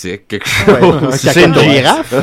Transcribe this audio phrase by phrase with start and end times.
[0.00, 1.10] C'est quelque chose.
[1.16, 2.14] C'est une girafe?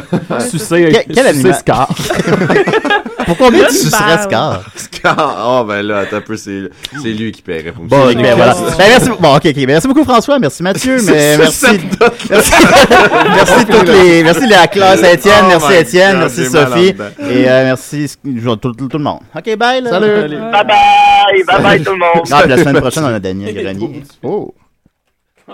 [0.50, 1.56] Sucer Quel- quel sucer animal?
[1.56, 1.88] Scar.
[3.26, 4.24] Pour combien tu Une sucerais.
[4.24, 4.64] Scar?
[4.78, 5.46] Scar.
[5.46, 6.70] Oh, ben là, attends un peu, c'est
[7.04, 8.22] c'est lui qui paierait pour Bon, sucer.
[8.22, 8.54] ben voilà.
[8.54, 9.58] Ben, merci, bon, ok, ok.
[9.68, 10.40] Merci beaucoup, François.
[10.40, 10.98] Merci, Mathieu.
[11.06, 11.66] Mais merci.
[12.30, 12.52] Merci,
[13.36, 15.34] merci toutes les, merci la classe Étienne.
[15.44, 16.12] Oh merci Étienne.
[16.14, 16.96] God, merci j'ai mal Sophie.
[17.30, 19.20] Et euh, merci tout, tout, tout le monde.
[19.36, 19.82] Ok, bye.
[19.82, 19.90] Là.
[19.90, 20.38] Salut.
[20.40, 21.44] Bye bye!
[21.46, 22.26] Bye bye tout le monde!
[22.32, 24.04] Ah, la semaine prochaine, on a Daniel Grenier.
[24.24, 24.54] Oh.
[25.48, 25.54] Ah,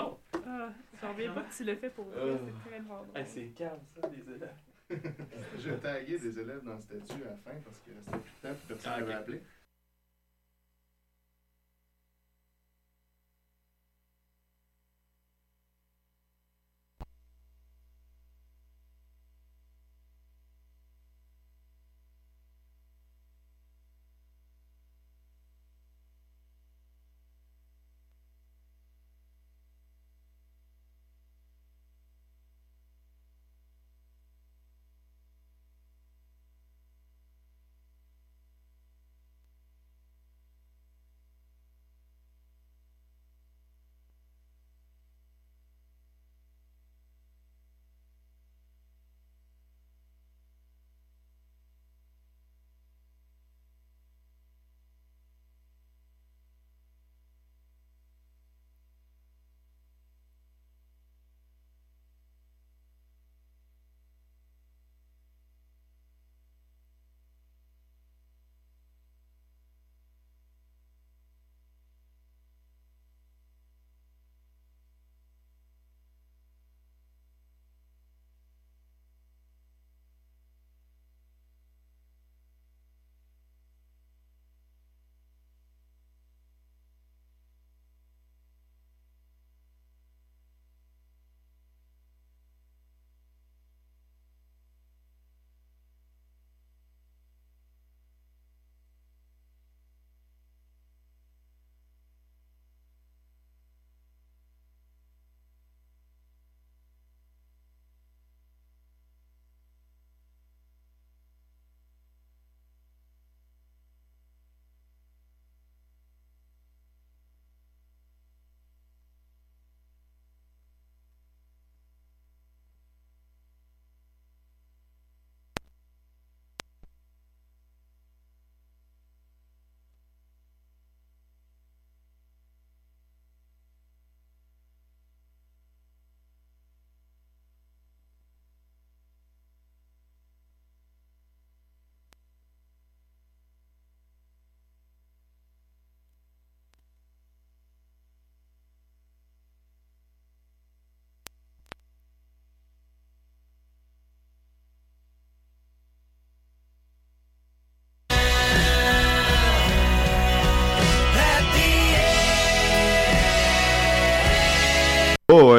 [1.02, 3.04] J'en reviens pas que tu l'as fait pour vrai, c'est très rare.
[3.26, 4.54] c'est calme, ça, les élèves.
[5.58, 8.42] J'ai tagué des élèves dans le statut à la fin parce qu'il restait plus de
[8.42, 9.42] temps et personne n'avait appelé.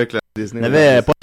[0.05, 0.61] Que la Disney.
[0.61, 1.13] On avait pas.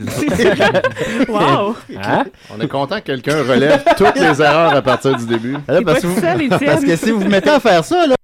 [1.28, 1.76] Wow!
[2.02, 2.24] Hein?
[2.50, 5.52] On est content que quelqu'un relève toutes les erreurs à partir du début.
[5.68, 6.20] Là, T'es parce, que vous-
[6.66, 8.14] parce que si vous vous mettez à faire ça, là.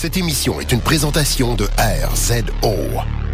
[0.00, 2.74] Cette émission est une présentation de RZO.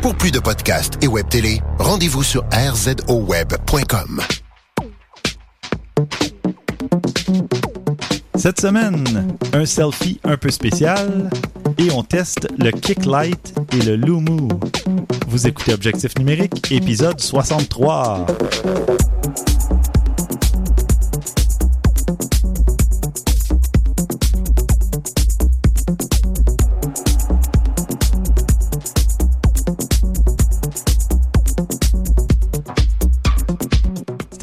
[0.02, 4.20] Pour plus de podcasts et web télé, rendez-vous sur rzoweb.com.
[8.34, 11.30] Cette semaine, un selfie un peu spécial
[11.78, 14.48] et on teste le Kicklight et le Lumu.
[15.28, 18.26] Vous écoutez Objectif numérique, épisode 63.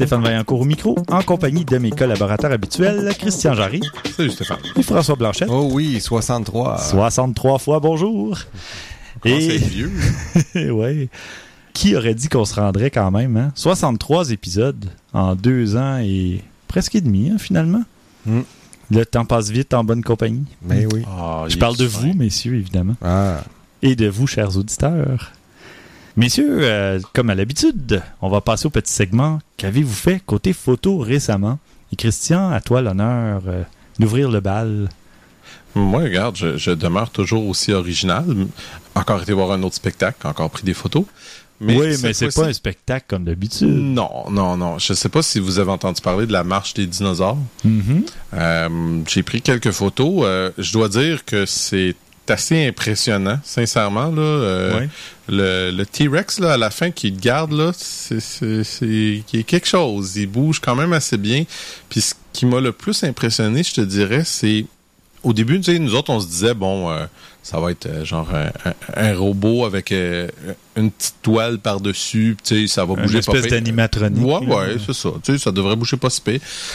[0.04, 3.80] Stéphane Vaillancourt au micro, en compagnie de mes collaborateurs habituels, Christian Jarry
[4.14, 4.58] Salut Stéphane.
[4.76, 5.48] et François Blanchette.
[5.50, 6.76] Oh oui, 63.
[6.76, 8.38] 63 fois bonjour.
[9.22, 9.90] Comment c'est vieux?
[10.72, 11.08] ouais.
[11.72, 13.50] Qui aurait dit qu'on se rendrait quand même, hein?
[13.54, 14.84] 63 épisodes
[15.14, 17.82] en deux ans et presque et demi, hein, finalement.
[18.26, 18.42] Hmm.
[18.90, 20.44] Le temps passe vite en bonne compagnie.
[20.60, 21.02] Mais oui.
[21.08, 22.08] Ah, Je parle de fin.
[22.08, 22.96] vous, messieurs, évidemment.
[23.02, 23.38] Ah.
[23.80, 25.32] Et de vous, chers auditeurs.
[26.16, 29.40] Messieurs, euh, comme à l'habitude, on va passer au petit segment.
[29.56, 31.58] Qu'avez-vous fait côté photo récemment?
[31.92, 33.62] Et Christian, à toi l'honneur euh,
[33.98, 34.88] d'ouvrir le bal.
[35.74, 38.24] Moi, regarde, je, je demeure toujours aussi original.
[38.94, 41.04] Encore été voir un autre spectacle, encore pris des photos.
[41.60, 43.68] oui, mais c'est pas un spectacle comme d'habitude.
[43.68, 44.78] Non, non, non.
[44.78, 47.38] Je sais pas si vous avez entendu parler de la marche des dinosaures.
[47.64, 48.04] Mhm.
[48.34, 50.22] Euh, J'ai pris quelques photos.
[50.24, 51.96] Euh, je dois dire que c'est
[52.30, 54.06] assez impressionnant, sincèrement.
[54.10, 54.86] Là, Euh.
[55.28, 60.16] Le, le T-Rex, à la fin, qui te garde, là, c'est- quelque chose.
[60.16, 61.44] Il bouge quand même assez bien.
[61.88, 64.66] Puis ce qui m'a le plus impressionné, je te dirais, c'est...
[65.22, 67.06] Au début, tu sais, nous autres, on se disait, bon, euh,
[67.42, 70.28] ça va être euh, genre un, un- un robot avec euh,
[70.76, 74.22] une petite toile par-dessus, tu sais, ça va Une bouger pas espèce d'animatronique.
[74.22, 75.08] Ouais, ouais, c'est ça.
[75.24, 76.20] Tu sais, ça devrait bouger pas si.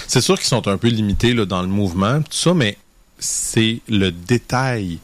[0.08, 2.76] C'est sûr qu'ils sont un peu limités là, dans le mouvement, tout ça, mais
[3.20, 4.98] c'est le détail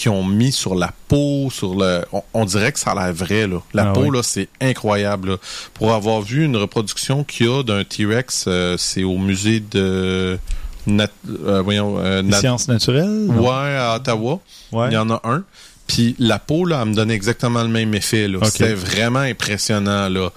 [0.00, 2.04] qu'ils ont mis sur la peau, sur le.
[2.12, 3.58] On, on dirait que ça a l'air vrai, là.
[3.74, 4.16] La Ah peau, oui.
[4.16, 5.30] là, c'est incroyable.
[5.30, 5.36] là.
[5.74, 10.38] Pour avoir vu une reproduction qu'il y a d'un T-Rex, euh, c'est au musée de.
[10.86, 11.08] Nat-
[11.46, 13.26] euh, voyons, euh, Nat- sciences naturelles?
[13.26, 13.40] non?
[13.46, 14.40] Ouais, à Ottawa.
[14.72, 14.88] Ouais.
[14.90, 15.44] Il y en a un.
[15.86, 18.28] Puis la peau, là, elle me donnait exactement le même effet.
[18.28, 18.38] là.
[18.38, 18.46] Ok.
[18.46, 20.08] C'était vraiment impressionnant.
[20.08, 20.30] là.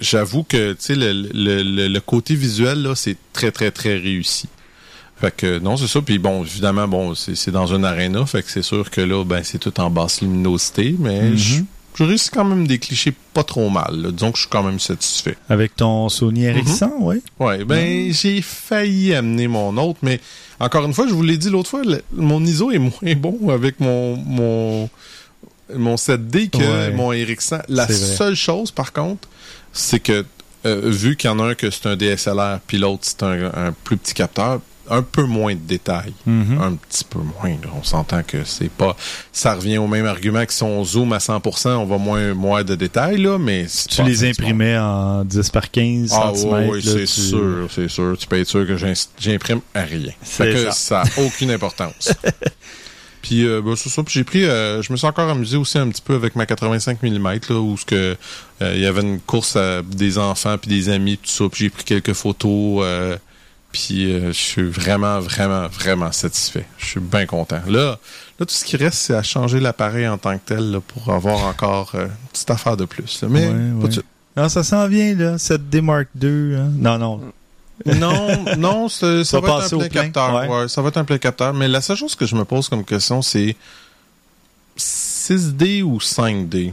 [0.00, 3.96] J'avoue que tu sais, le, le, le, le côté visuel, là, c'est très, très, très
[3.96, 4.48] réussi.
[5.24, 6.00] Fait que non, c'est ça.
[6.02, 8.26] Puis bon, évidemment, bon, c'est dans une aréna.
[8.26, 10.94] Fait que c'est sûr que là, ben, c'est tout en basse luminosité.
[10.98, 11.36] Mais Mhm.
[11.36, 11.54] je
[11.96, 14.02] je réussis quand même des clichés pas trop mal.
[14.02, 14.10] là.
[14.10, 15.36] Disons que je suis quand même satisfait.
[15.48, 17.20] Avec ton Sony RX100, ouais.
[17.38, 20.18] Ouais, ben j'ai failli amener mon autre, mais
[20.58, 23.48] encore une fois, je vous l'ai dit l'autre fois, le- mon ISO est moins bon
[23.48, 24.90] avec mon mon
[25.74, 26.90] mon 7D que Ouais.
[26.90, 27.62] mon RX100.
[27.68, 29.28] La seule chose, par contre,
[29.72, 30.24] c'est que
[30.66, 33.52] euh, vu qu'il y en a un que c'est un DSLR, puis l'autre c'est un,
[33.54, 34.60] un plus petit capteur,
[34.90, 36.12] un peu moins de détails.
[36.26, 36.60] Mhm.
[36.60, 37.50] Un petit peu moins.
[37.50, 37.70] là.
[37.78, 38.96] On s'entend que c'est pas.
[39.32, 42.64] Ça revient au même argument que si on zoome à 100%, on va moins, moins
[42.64, 47.06] de détails, là, mais Tu les imprimais en 10 par 15 ah oui, oui, c'est
[47.06, 48.16] sûr, c'est sûr.
[48.18, 48.76] Tu peux être sûr que
[49.18, 50.12] j'imprime à rien.
[50.22, 51.04] C'est Fait que ça.
[51.04, 52.12] n'a aucune importance.
[53.22, 54.02] Puis euh, ben, c'est ça.
[54.02, 56.44] Puis j'ai pris, euh, je me suis encore amusé aussi un petit peu avec ma
[56.44, 58.16] 85 mm là, où ce que
[58.60, 61.44] euh, il y avait une course à des enfants puis des amis tout ça.
[61.50, 62.84] Puis j'ai pris quelques photos.
[63.74, 66.64] Puis euh, je suis vraiment, vraiment, vraiment satisfait.
[66.78, 67.60] Je suis bien content.
[67.66, 67.98] Là,
[68.38, 71.12] là, tout ce qui reste, c'est à changer l'appareil en tant que tel là, pour
[71.12, 73.20] avoir encore euh, une petite affaire de plus.
[73.22, 73.28] là.
[73.28, 73.86] Mais Ouais, pas ouais.
[73.88, 74.06] de suite.
[74.36, 75.36] Non, ça s'en vient, là.
[75.38, 76.54] 7D Mark II.
[76.56, 76.70] hein.
[76.76, 77.20] Non, non.
[77.84, 80.48] Non, non, ça Va va être un plein plein, capteur.
[80.48, 81.52] Ouais, ça va être un plein capteur.
[81.52, 83.56] Mais la seule chose que je me pose comme question, c'est
[84.78, 86.72] 6D ou 5D?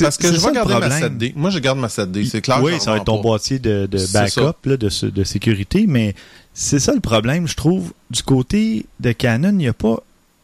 [0.00, 1.18] Parce que je vais garder ma problème.
[1.18, 1.32] 7D.
[1.36, 2.26] Moi, je garde ma 7D.
[2.28, 2.62] C'est clair.
[2.62, 3.22] Oui, ça va être ton pas.
[3.22, 6.14] boîtier de, de backup, là, de, de sécurité, mais
[6.54, 7.92] c'est ça le problème, je trouve.
[8.10, 10.02] Du côté de Canon, il n'y a pas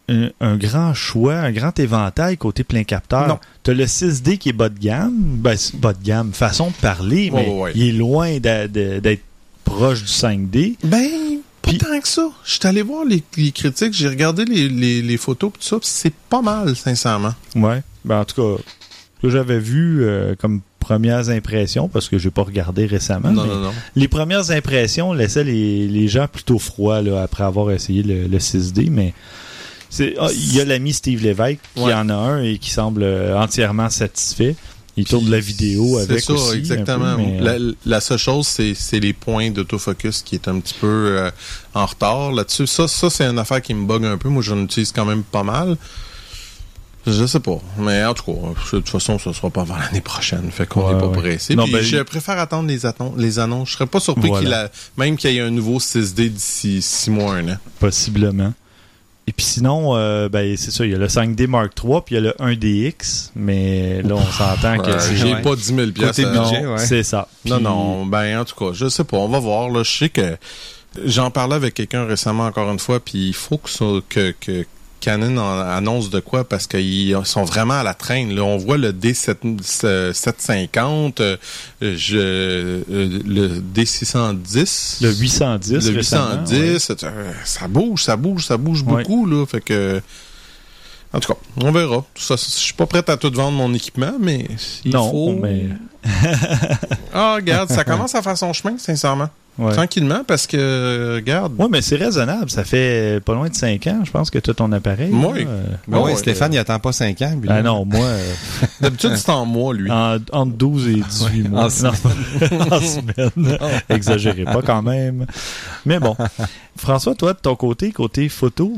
[0.09, 3.29] un, un grand choix, un grand éventail côté plein capteur.
[3.29, 3.39] Non.
[3.63, 6.69] Tu as le 6D qui est bas de gamme, ben, c'est bas de gamme, façon
[6.69, 7.73] de parler, mais ouais.
[7.75, 9.23] il est loin d'être
[9.65, 10.77] proche du 5D.
[10.85, 11.09] Ben,
[11.63, 12.29] pas tant que ça.
[12.45, 15.67] Je suis allé voir les, les critiques, j'ai regardé les, les, les photos, pis tout
[15.67, 17.35] ça, c'est pas mal, sincèrement.
[17.55, 17.83] Ouais.
[18.05, 18.63] Ben, en tout cas,
[19.23, 23.49] que j'avais vu euh, comme premières impressions, parce que j'ai pas regardé récemment, non, mais
[23.55, 23.73] non, non.
[23.95, 28.39] les premières impressions laissaient les, les gens plutôt froids là, après avoir essayé le, le
[28.39, 29.13] 6D, mais
[30.19, 31.93] ah, il y a l'ami Steve Lévesque qui Ouais.
[31.95, 34.57] en a un et qui semble euh, entièrement satisfait.
[34.97, 36.59] Il tourne la vidéo avec ça, aussi.
[36.59, 37.17] exactement.
[37.17, 40.59] peu, mais, euh, la, la seule chose, c'est c'est les points d'autofocus qui est un
[40.61, 41.31] petit peu euh,
[41.75, 42.67] en retard là-dessus.
[42.67, 44.29] Ça, ça c'est une affaire qui me bug un peu.
[44.29, 45.77] Moi, j'en utilise quand même pas mal.
[47.07, 47.59] Je sais pas.
[47.79, 50.51] Mais en tout cas, de toute façon, ça sera pas avant l'année prochaine.
[50.51, 51.17] Fait qu'on Ouais, n'est pas ouais.
[51.19, 51.57] pressé.
[51.57, 52.81] Non, Puis ben, je préfère attendre les,
[53.17, 53.69] les annonces.
[53.71, 54.45] Je serais pas surpris Voilà.
[54.45, 57.57] qu'il a, même qu'il y ait un nouveau 6D d'ici 6 mois, un an.
[57.79, 58.53] possiblement.
[59.27, 62.17] Et puis sinon, euh, ben, c'est ça, il y a le 5D Mark III, puis
[62.17, 65.17] il y a le 1DX, mais là, on s'entend que c'est...
[65.17, 65.43] J'ai ouais.
[65.43, 66.23] pas 10 000 piastres.
[66.25, 66.79] Côté à- budget, ouais.
[66.79, 67.29] C'est ça.
[67.45, 69.69] Non, Puis- non, ben en tout cas, je sais pas, on va voir.
[69.71, 70.37] Là, je sais que
[71.05, 74.67] j'en parlais avec quelqu'un récemment encore une fois, puis il faut que, ça- que, que
[75.01, 76.45] Canon en annonce de quoi?
[76.45, 78.35] Parce qu'ils sont vraiment à la traîne.
[78.35, 81.37] Là, on voit le D750, euh,
[81.81, 82.83] je, euh,
[83.27, 85.03] le D610.
[85.03, 89.03] Le 810, le récemment, 810, euh, ça bouge, ça bouge, ça bouge Ouais.
[89.03, 90.01] beaucoup là, fait que
[91.13, 92.05] En tout cas, on verra.
[92.15, 94.47] Je suis pas prêt à tout vendre mon équipement, mais
[94.85, 95.33] il non, faut...
[95.33, 95.69] mais.
[97.13, 99.29] Ah, regarde, ça commence à faire son chemin, sincèrement.
[99.59, 99.73] Ouais.
[99.75, 101.53] Tranquillement, parce que, regarde...
[101.61, 102.49] Ouais, mais c'est raisonnable.
[102.51, 105.11] Ça fait pas loin de 5 ans, je pense, que tu as ton appareil.
[105.13, 105.45] Oui.
[105.47, 107.37] Euh, Ben oui, ouais, Stéphane, il attend pas 5 ans.
[107.41, 107.49] lui.
[107.53, 108.33] Ah non, moi, euh,
[108.81, 109.91] D'habitude, c'est en mois, lui.
[109.91, 111.65] en, entre 12 et 18 mois.
[111.65, 111.67] en Non,
[112.71, 113.59] en semaine.
[113.91, 115.27] Exagérez pas quand même.
[115.85, 116.17] Mais bon.
[116.79, 118.73] François, toi, de ton côté, côté photo,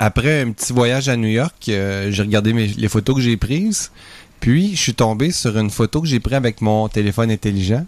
[0.00, 3.36] Après un petit voyage à New York, euh, j'ai regardé mes- les photos que j'ai
[3.36, 3.92] prises.
[4.40, 7.86] Puis, je suis tombé sur une photo que j'ai prise avec mon téléphone intelligent.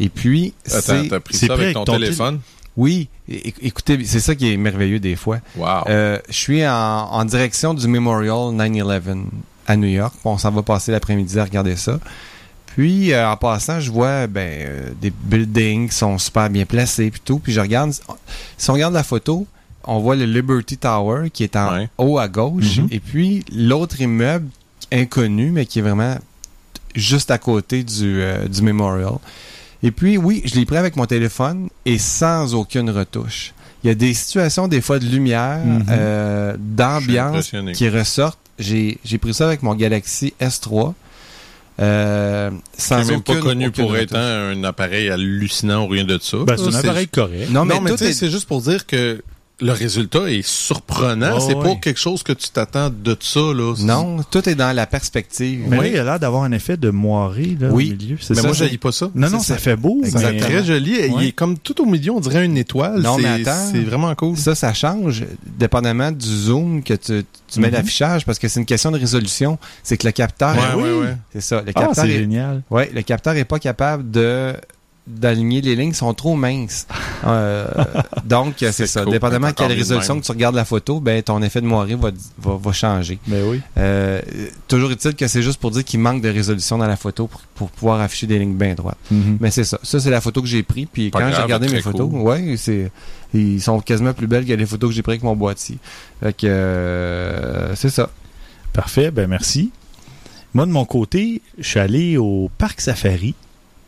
[0.00, 1.08] Et puis, Attends, c'est...
[1.08, 2.40] t'as pris ça avec ton ton téléphone?
[2.76, 5.38] Oui, écoutez, c'est ça qui est merveilleux des fois.
[5.56, 5.66] Wow.
[5.88, 9.24] Euh, je suis en, en direction du Memorial 9-11
[9.66, 10.14] à New York.
[10.24, 12.00] On s'en va passer l'après-midi à regarder ça.
[12.66, 17.10] Puis, euh, en passant, je vois ben, euh, des buildings qui sont super bien placés
[17.10, 17.38] puis tout.
[17.38, 17.92] Puis je regarde,
[18.56, 19.46] si on regarde la photo,
[19.84, 21.88] on voit le Liberty Tower qui est en Ouais.
[21.98, 22.78] haut à gauche.
[22.78, 22.88] Mhm.
[22.90, 24.48] Et puis, l'autre immeuble
[24.90, 26.16] inconnu, mais qui est vraiment
[26.94, 29.14] juste à côté du, du Memorial.
[29.82, 33.52] Et puis, oui, je l'ai pris avec mon téléphone et sans aucune retouche.
[33.84, 35.86] Il y a des situations, des fois, de lumière, Mhm.
[35.90, 38.38] euh, d'ambiance qui ressortent.
[38.58, 40.94] J'ai j'ai pris ça avec mon Galaxy S3.
[41.80, 44.58] Euh, sans C'est même pas aucune- connu aucune pour être retouche.
[44.58, 46.36] un appareil hallucinant ou rien de ça.
[46.46, 47.50] ben, c'est un appareil correct.
[47.50, 49.22] Non, mais, Non, mais c'est juste pour dire que
[49.62, 51.34] le résultat est surprenant.
[51.36, 51.62] Oh, c'est oui.
[51.62, 53.74] pas quelque chose que tu t'attends de ça, là.
[53.80, 55.64] Non, tout est dans la perspective.
[55.68, 55.84] Mais Oui.
[55.84, 57.90] là, il a l'air d'avoir un effet de moiré là, Oui.
[57.90, 58.16] au milieu.
[58.28, 59.10] Mais ça, moi, j'haïs pas ça.
[59.14, 59.58] Non, non, c'est ça ça.
[59.60, 60.00] fait beau.
[60.04, 60.96] C'est très joli.
[61.18, 63.00] Il est comme tout au milieu, on dirait une étoile.
[63.00, 63.68] Non, mais C'est- attends.
[63.72, 64.36] C'est vraiment cool.
[64.36, 65.24] Ça, ça change
[65.58, 67.72] dépendamment du zoom que tu, tu mets Mhm.
[67.74, 69.58] d'affichage parce que c'est une question de résolution.
[69.82, 71.16] C'est que le capteur, Ouais, ouais, ouais.
[71.32, 71.56] c'est ça.
[71.62, 72.62] Le Ah, capteur, c'est est, génial.
[72.70, 74.54] ouais, le capteur est pas capable de
[75.06, 76.86] d'aligner les lignes, sont trop minces.
[77.24, 77.68] Euh,
[78.24, 79.04] donc, c'est ça.
[79.04, 79.12] cool.
[79.12, 82.10] Dépendamment de quelle résolution que tu regardes la photo, ben ton effet de moiré va,
[82.36, 83.20] va, va changer.
[83.28, 83.60] Ben oui.
[83.78, 84.20] Euh,
[84.66, 87.40] toujours est-il que c'est juste pour dire qu'il manque de résolution dans la photo pour,
[87.54, 88.98] pour pouvoir afficher des lignes bien droites.
[89.12, 89.38] Mhm.
[89.38, 89.78] Mais c'est ça.
[89.84, 90.88] Ça, c'est la photo que j'ai prise.
[90.92, 92.22] Puis Pas quand j'ai regardé mes photos, cool.
[92.22, 92.90] ouais, c'est,
[93.32, 95.78] ils sont quasiment plus belles que les photos que j'ai prises avec mon boîtier.
[96.20, 98.10] Fait que, euh, c'est ça.
[98.72, 99.70] Parfait, ben merci.
[100.54, 103.36] Moi, de mon côté, je suis allé au parc safari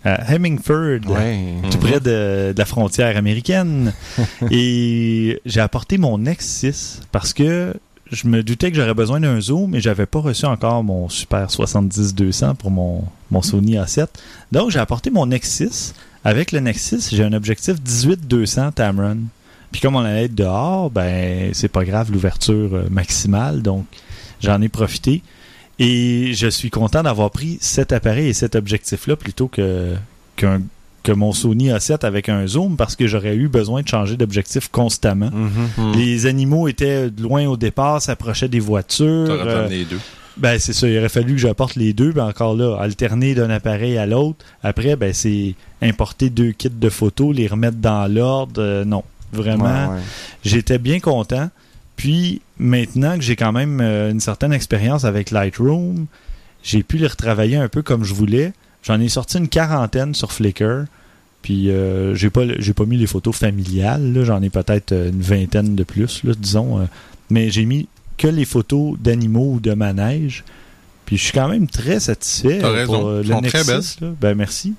[0.04, 1.54] à Hemingford, Ouais.
[1.70, 3.92] tout près de, de la frontière américaine.
[4.50, 7.74] et j'ai apporté mon X6 parce que
[8.12, 11.48] je me doutais que j'aurais besoin d'un zoom et j'avais pas reçu encore mon Super
[11.48, 14.06] 70-200 pour mon, mon Sony A7.
[14.52, 15.94] Donc, j'ai apporté mon X6.
[16.26, 19.18] Avec le Nexus, j'ai un objectif 18-200 Tamron.
[19.72, 23.84] Puis comme on allait être dehors, ben c'est pas grave l'ouverture euh, maximale, donc
[24.40, 25.22] j'en ai profité.
[25.78, 29.94] Et je suis content d'avoir pris cet appareil et cet objectif-là plutôt que,
[31.08, 35.30] mon Sony A7 avec un zoom parce que j'aurais eu besoin de changer d'objectif constamment.
[35.30, 35.50] Mhm.
[35.76, 35.92] Hmm.
[35.96, 39.26] Les animaux étaient loin au départ, s'approchaient des voitures.
[39.26, 39.98] T'aurais euh, les deux.
[40.38, 43.50] ben c'est ça, il aurait fallu que j'apporte les deux, ben encore là, alterner d'un
[43.50, 44.44] appareil à l'autre.
[44.62, 48.62] Après, ben c'est importer deux kits de photos, les remettre dans l'ordre.
[48.62, 49.02] Euh, non,
[49.32, 50.02] vraiment, Ouais, ouais.
[50.44, 51.50] j'étais bien content.
[51.96, 56.06] Puis maintenant que j'ai quand même euh, une certaine expérience avec Lightroom,
[56.62, 58.52] j'ai pu les retravailler un peu comme je voulais.
[58.82, 60.84] J'en ai sorti une quarantaine sur Flickr.
[61.42, 65.20] Puis euh, j'ai pas j'ai pas mis les photos familiales, j'en ai peut-être euh, une
[65.20, 66.80] vingtaine de plus, là, disons.
[66.80, 66.84] euh.
[67.28, 67.86] mais j'ai mis
[68.16, 70.42] que les photos d'animaux ou de manège.
[71.04, 73.00] Puis je suis quand même très satisfait T'as raison.
[73.00, 74.14] pour le sont très là.
[74.22, 74.72] Ben merci.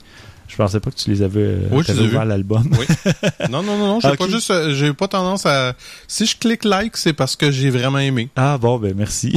[0.47, 2.27] Je pensais pas que tu les avais euh, Oui, je t'avais les ai ouvert vus.
[2.29, 2.69] l'album.
[3.49, 3.99] Non, non, non, non.
[3.99, 4.17] J'ai Ok.
[4.17, 5.73] pas juste, euh, j'ai pas tendance à.
[6.07, 8.29] Si je clique like, c'est parce que j'ai vraiment aimé.
[8.35, 9.33] Ah bon, ben merci.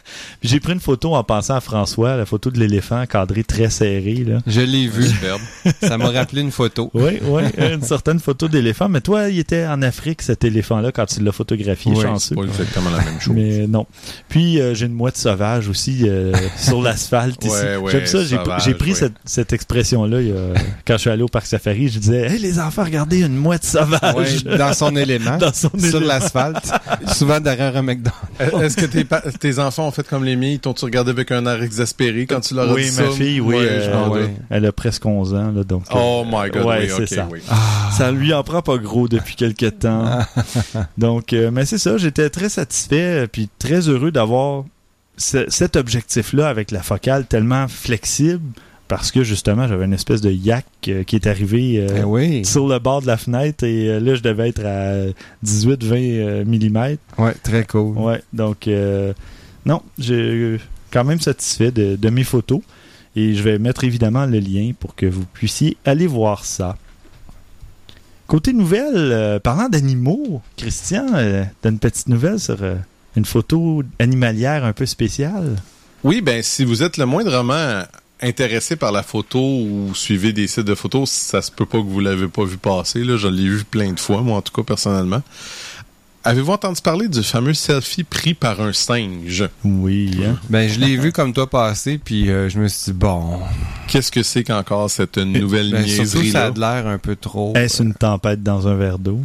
[0.42, 4.24] J'ai pris une photo en pensant à François, la photo de l'éléphant cadré très serré.
[4.26, 4.38] Là.
[4.46, 5.06] Je l'ai vu.
[5.06, 5.40] Superbe.
[5.82, 6.90] ça m'a rappelé une photo.
[6.94, 8.88] Oui, oui, une certaine photo d'éléphant.
[8.88, 12.28] Mais toi, il était en Afrique, cet éléphant-là, quand tu l'as photographié, Oui, chanceux.
[12.30, 13.34] C'est pas exactement la même chose.
[13.34, 13.86] Mais non.
[14.28, 17.54] Puis euh, j'ai une mouette sauvage aussi euh, sur l'asphalte ici.
[17.54, 18.24] Ouais, ouais, J'aime ça.
[18.24, 18.96] J'ai, pris ouais.
[18.96, 20.49] cette, cette expression-là il y a-
[20.86, 21.88] quand je suis allé au parc safari.
[21.88, 25.36] Je disais, hey les enfants, regardez une mouette sauvage Ouais, dans son élément.
[25.38, 26.06] dans son sur élément.
[26.06, 26.72] l'asphalte.
[27.14, 28.62] souvent derrière un McDonald's.
[28.62, 30.48] Est-ce que tes, pa- tes enfants ont fait comme les miens?
[30.50, 33.10] Ils t'ont-tu regardé avec un air exaspéré quand tu leur as Oui, dit ma ça?
[33.12, 34.22] fille, oui, Ouais, euh, je m'en ouais.
[34.22, 34.30] doute.
[34.50, 35.84] Elle a presque 11 ans, là, donc.
[35.94, 37.28] Oh my god, ouais, oui, c'est ok, ça.
[37.30, 37.40] oui.
[37.96, 40.20] Ça lui en prend pas gros depuis quelques temps.
[40.98, 44.64] Donc, euh, mais c'est ça, j'étais très satisfait euh, puis très heureux d'avoir
[45.16, 48.40] ce- cet objectif-là avec la focale tellement flexible
[48.90, 52.44] parce que justement, j'avais une espèce de yak euh, qui est arrivé euh, Eh oui.
[52.44, 55.12] sur le bord de la fenêtre et euh, là, je devais être à
[55.46, 56.96] 18-20 mm.
[57.22, 57.96] Ouais, très cool.
[57.96, 59.12] Ouais, donc euh,
[59.64, 60.58] non, j'ai
[60.90, 62.62] quand même satisfait de, de mes photos
[63.14, 66.76] et je vais mettre évidemment le lien pour que vous puissiez aller voir ça.
[68.26, 72.74] Côté nouvelle, euh, parlant d'animaux, Christian, euh, t'as une petite nouvelle sur euh,
[73.16, 75.54] une photo animalière un peu spéciale?
[76.02, 77.84] Oui, ben si vous êtes le moindrement
[78.22, 81.86] intéressé par la photo ou suivez des sites de photos, ça se peut pas que
[81.86, 83.02] vous l'avez pas vu passer.
[83.04, 85.22] Là, je l'ai vu plein de fois, moi en tout cas personnellement.
[86.22, 89.48] Avez-vous entendu parler du fameux selfie pris par un singe?
[89.64, 90.38] Oui, hein?
[90.50, 93.40] Ben, je l'ai vu comme toi passer, puis euh, je me suis dit, bon.
[93.88, 96.44] Qu'est-ce que c'est qu'encore cette nouvelle Ben, surtout, ça niaiserie-là?
[96.44, 97.54] a de l'air un peu trop.
[97.56, 99.20] Est-ce une tempête dans un verre d'eau?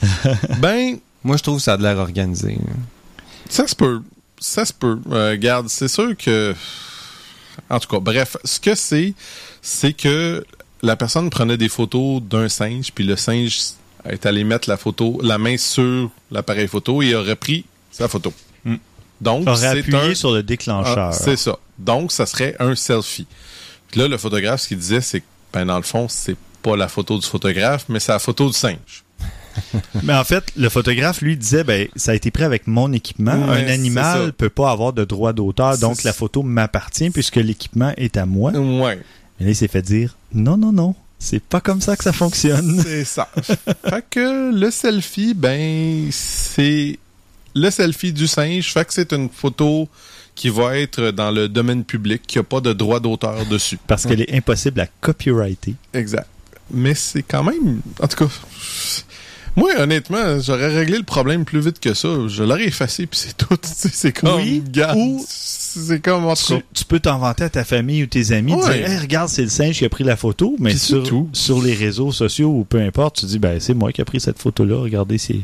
[0.58, 2.52] Ben, Moi, je trouve que ça a de l'air organisé.
[2.52, 2.72] là.
[3.48, 4.02] Ça se peut.
[4.38, 4.98] Ça se peut.
[5.12, 6.54] Euh, regarde, c'est sûr que.
[7.70, 9.14] En tout cas, bref, ce que c'est,
[9.62, 10.44] c'est que
[10.82, 13.58] la personne prenait des photos d'un singe, puis le singe
[14.04, 18.32] est allé mettre la photo, la main sur l'appareil photo et aurait pris sa photo.
[18.64, 18.76] Hmm.
[19.20, 20.14] Donc, c'est appuyé un.
[20.14, 21.10] sur le déclencheur.
[21.10, 21.58] Ah, c'est ça.
[21.78, 23.26] Donc, ça serait un selfie.
[23.90, 26.76] Puis là, le photographe, ce qu'il disait, c'est que, ben, dans le fond, c'est pas
[26.76, 29.04] la photo du photographe, mais c'est la photo du singe.
[30.02, 33.46] Mais en fait, le photographe, lui, disait, ben, ça a été pris avec mon équipement.
[33.48, 34.32] Ouais, un animal ça.
[34.32, 38.52] peut pas avoir de droit d'auteur, donc la photo m'appartient puisque l'équipement est à moi.
[38.52, 38.98] Ouais.
[39.38, 42.12] Mais là, il s'est fait dire, non, non, non, c'est pas comme ça que ça
[42.12, 42.80] fonctionne.
[42.84, 43.28] C'est ça.
[43.88, 46.98] fait que le selfie, ben, c'est
[47.54, 48.72] le selfie du singe.
[48.72, 49.88] Fait que c'est une photo
[50.34, 53.78] qui va être dans le domaine public, qui a pas de droit d'auteur dessus.
[53.86, 55.74] Parce qu'elle est impossible à copyrighter.
[55.94, 56.28] Exact.
[56.70, 58.32] Mais c'est quand même, en tout cas,
[59.56, 62.08] moi, honnêtement, j'aurais réglé le problème plus vite que ça.
[62.28, 63.56] Je l'aurais effacé, puis c'est tout.
[63.62, 68.02] C'est comme, Oui, garde, ou- c'est comme, Tu, tu peux t'en vanter à ta famille
[68.02, 68.78] ou tes amis, Ouais.
[68.78, 71.28] dire, Hey, regarde, c'est le singe qui a pris la photo, mais sur, tout.
[71.32, 74.20] sur les réseaux sociaux ou peu importe, tu dis, ben, c'est moi qui ai pris
[74.20, 75.40] cette photo-là, regardez, c'est.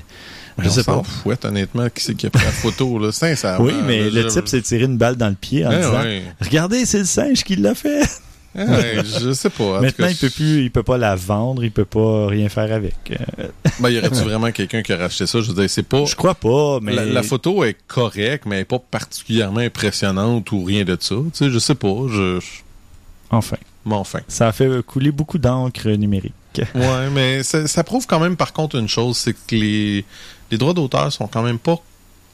[0.58, 1.02] Je sais pas.
[1.02, 3.64] fouette, honnêtement, qui c'est qui a pris la photo, là, sincèrement.
[3.64, 5.76] Oui, mais là, le je- type s'est tiré une balle dans le pied en Eh
[5.76, 6.22] disant, ouais.
[6.40, 8.02] regardez, c'est le singe qui l'a fait.
[8.54, 9.78] Ouais, je sais pas.
[9.78, 12.72] En Maintenant, il peut plus, il peut pas la vendre, il peut pas rien faire
[12.72, 12.94] avec.
[13.80, 15.40] Ben, y aurait-tu vraiment quelqu'un qui a racheté ça?
[15.40, 16.04] Je veux dire, c'est pas.
[16.04, 16.94] je crois pas, mais.
[16.94, 21.14] La, la photo est correcte, mais elle est pas particulièrement impressionnante ou rien de ça.
[21.16, 21.94] Tu sais, je sais pas.
[22.08, 22.40] Je.
[22.40, 22.46] je-
[23.30, 23.56] Enfin.
[23.86, 24.20] Mais enfin.
[24.28, 26.34] Ça a fait couler beaucoup d'encre numérique.
[26.74, 30.04] Ouais, mais ça, ça prouve quand même, par contre, une chose, c'est que les,
[30.50, 31.78] les droits d'auteur sont quand même pas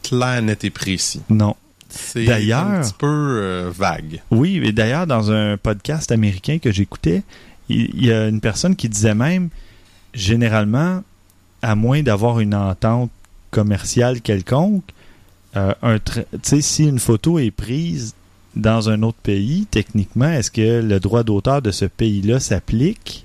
[0.02, 1.20] clairs, nets et précis.
[1.30, 1.54] Non.
[1.88, 4.20] C'est D'ailleurs- un petit peu euh, vague.
[4.30, 7.22] Oui, et d'ailleurs, dans un podcast américain que j'écoutais,
[7.68, 9.48] il il y, a une personne qui disait même,
[10.14, 11.02] généralement,
[11.62, 13.10] à moins d'avoir une entente
[13.50, 14.84] commerciale quelconque,
[15.56, 15.98] euh, un
[16.42, 18.14] si une photo est prise
[18.54, 23.24] dans un autre pays, techniquement, est-ce que le droit d'auteur de ce pays-là s'applique?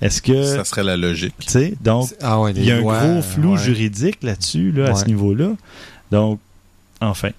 [0.00, 0.44] Est-ce que...
[0.44, 1.34] Ça serait la logique.
[1.40, 3.58] Tu sais, donc, Ah ouais, il y a un lois, gros flou ouais.
[3.58, 5.50] juridique là-dessus, là, à ce niveau-là.
[6.12, 6.38] Donc,
[7.00, 7.30] enfin,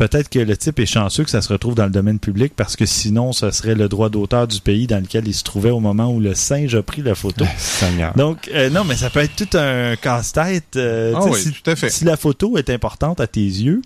[0.00, 2.74] peut-être que le type est chanceux que ça se retrouve dans le domaine public parce
[2.74, 5.78] que sinon, ce serait le droit d'auteur du pays dans lequel il se trouvait au
[5.80, 7.44] moment où le singe a pris la photo.
[7.58, 8.14] Seigneur.
[8.16, 10.76] Donc, euh, non, mais ça peut être tout un casse-tête.
[10.76, 11.90] euh, Ah oui, si, tout à fait.
[11.90, 13.82] si la photo est importante à tes yeux,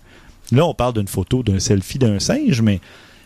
[0.53, 2.79] là, on parle d'une photo d'un selfie d'un singe, mais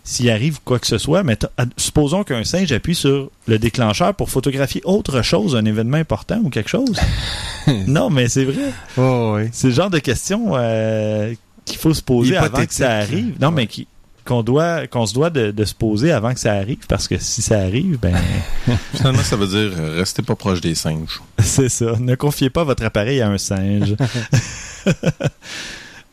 [0.03, 1.37] s'il arrive quoi que ce soit, mais
[1.77, 6.49] supposons qu'un singe appuie sur le déclencheur pour photographier autre chose, un événement important ou
[6.49, 6.99] quelque chose.
[7.87, 8.71] non, mais c'est vrai.
[8.97, 9.49] Oh, oui.
[9.51, 11.35] C'est le genre de questions euh,
[11.69, 13.35] qu'il faut se poser avant que ça arrive.
[13.39, 13.53] Non, Ouais.
[13.55, 13.87] mais qui-
[14.25, 17.17] qu'on doit qu'on se doit de, de se poser avant que ça arrive parce que
[17.17, 18.13] si ça arrive ben
[18.93, 21.19] Finalement, ça veut dire euh, restez pas proche des singes.
[21.39, 23.95] c'est ça ne confiez pas votre appareil à un singe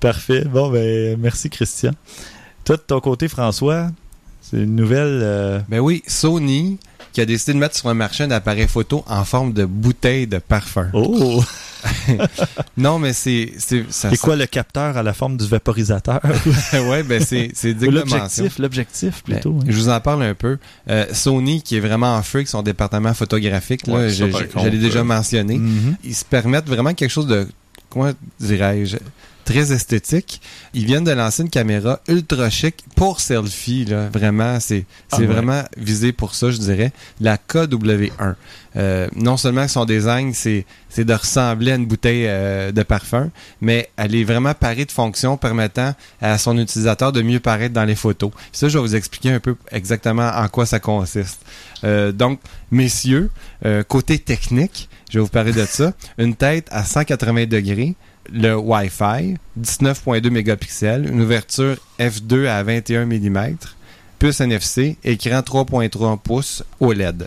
[0.01, 1.93] parfait bon ben merci Christian
[2.65, 3.91] toi de ton côté François
[4.41, 6.79] c'est une nouvelle euh, Ben oui, Sony
[7.17, 10.27] qui a décidé de mettre sur le marché un appareil photo en forme de bouteille
[10.27, 10.91] de parfum.
[10.93, 11.43] oh
[12.77, 14.11] Non, mais c'est c'est ça.
[14.21, 16.21] quoi le capteur à la forme du vaporisateur?
[16.75, 19.65] Ouais, ben c'est l'objectif l'objectif Ben, plutôt hein.
[19.67, 20.59] Je vous en parle un peu.
[20.91, 24.25] Euh, Sony, qui est vraiment en feu avec son département photographique, là, Ouais, je,
[24.69, 25.97] l'ai déjà euh, mentionné, Mhm.
[26.05, 27.49] ils se permettent vraiment quelque chose de,
[27.89, 28.99] comment dirais-je,
[29.47, 30.43] très esthétique.
[30.75, 34.09] Ils viennent de lancer une caméra ultra chic pour selfie, là.
[34.11, 35.27] Vraiment, c'est Ah ouais.
[35.27, 36.93] vraiment visé pour ça, je dirais.
[37.21, 38.35] La KW1.
[38.77, 43.31] Euh, non seulement son design, c'est c'est de ressembler à une bouteille euh, de parfum,
[43.61, 47.85] mais elle est vraiment parée de fonctions permettant à son utilisateur de mieux paraître dans
[47.85, 48.31] les photos.
[48.53, 51.41] Ça, je vais vous expliquer un peu exactement en quoi ça consiste.
[51.85, 53.31] Euh, donc, messieurs,
[53.65, 55.93] euh, côté technique, je vais vous parler de ça.
[56.19, 57.95] Une tête à 180 degrés,
[58.33, 63.57] le Wi-Fi, 19.2 mégapixels, une ouverture f2 à 21 mm,
[64.19, 67.27] puce NFC, écran 3.3 pouces OLED.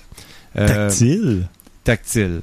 [0.58, 1.48] Euh, tactile?
[1.84, 2.42] Tactile.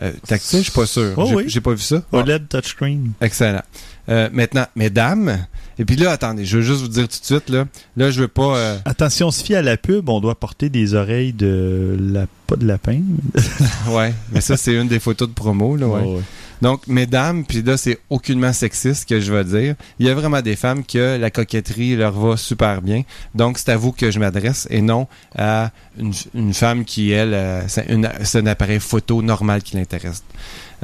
[0.00, 1.14] Euh, tactile, je suis pas sûr.
[1.16, 1.44] Oh J'ai oui.
[1.48, 2.02] j'ai pas vu ça.
[2.12, 3.62] OLED touchscreen Excellent.
[4.08, 5.38] Euh, maintenant, mesdames,
[5.78, 7.66] et puis là, attendez, je veux juste vous dire tout de suite, là,
[7.96, 8.56] là, je veux pas...
[8.56, 12.26] euh, Attention, on se fie à la pub, on doit porter des oreilles de la
[12.46, 13.00] pas de lapin.
[13.90, 16.00] ouais, mais ça, c'est une des photos de promo, là, ouais.
[16.02, 16.22] Ouais, ouais.
[16.62, 19.74] Donc, mesdames, puis là, c'est aucunement sexiste que je vais dire.
[19.98, 23.02] Il y a vraiment des femmes que la coquetterie leur va super bien.
[23.34, 27.34] Donc, c'est à vous que je m'adresse et non à une, une femme qui, elle,
[27.34, 30.22] euh, c'est un appareil photo normal qui l'intéresse.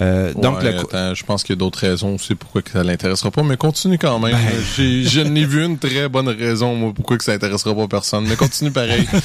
[0.00, 2.82] Euh, donc, le attends, je pense qu'il y a d'autres raisons aussi pourquoi que ça
[2.82, 4.32] l'intéressera pas, mais continue quand même.
[4.32, 4.62] Ben.
[4.76, 8.36] Je n'ai vu une très bonne raison, moi, pourquoi que ça intéressera pas personne, mais
[8.36, 9.06] continue pareil.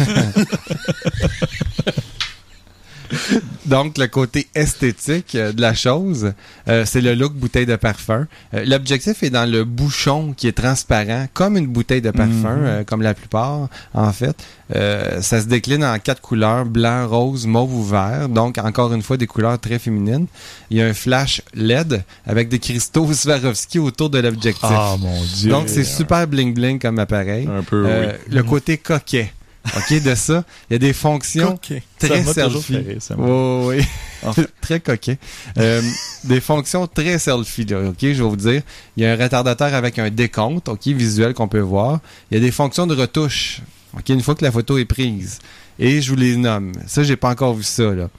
[3.65, 6.33] Donc, le côté esthétique euh, de la chose,
[6.67, 8.27] euh, c'est le look bouteille de parfum.
[8.53, 12.65] Euh, L'objectif est dans le bouchon qui est transparent, comme une bouteille de parfum, Mhm.
[12.65, 14.35] euh, comme la plupart, en fait.
[14.75, 18.29] Euh, ça se décline en quatre couleurs, blanc, rose, mauve ou vert.
[18.29, 20.27] Donc, encore une fois, des couleurs très féminines.
[20.69, 24.63] Il y a un flash LED avec des cristaux Swarovski autour de l'objectif.
[24.71, 25.49] Ah, mon Dieu.
[25.51, 27.47] Donc, c'est super bling-bling comme appareil.
[27.51, 28.35] Un peu, Euh, oui.
[28.35, 29.31] Le côté coquet.
[29.75, 31.59] OK, de ça, il y a des fonctions
[31.99, 32.83] très selfie.
[32.99, 33.67] fait moi.
[33.67, 33.85] Oui,
[34.23, 34.43] oui.
[34.61, 35.17] très coquet.
[35.57, 35.81] Euh,
[36.23, 38.61] des fonctions très selfie, là, OK, je vais vous dire.
[38.97, 41.99] Il y a un retardateur avec un décompte, OK, visuel qu'on peut voir.
[42.31, 43.61] Il y a des fonctions de retouche,
[43.95, 45.39] OK, une fois que la photo est prise.
[45.77, 46.73] Et je vous les nomme.
[46.87, 48.09] Ça, j'ai pas encore vu ça, là.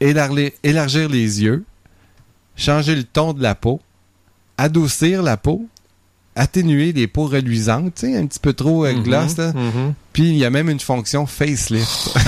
[0.00, 1.64] Élargir les yeux,
[2.56, 3.80] changer le ton de la peau,
[4.58, 5.66] adoucir la peau,
[6.36, 9.26] atténuer les peaux reluisantes, tu sais, un petit peu trop euh, Mhm, là.
[9.54, 9.94] mhm.
[10.12, 12.14] Puis il y a même une fonction facelift.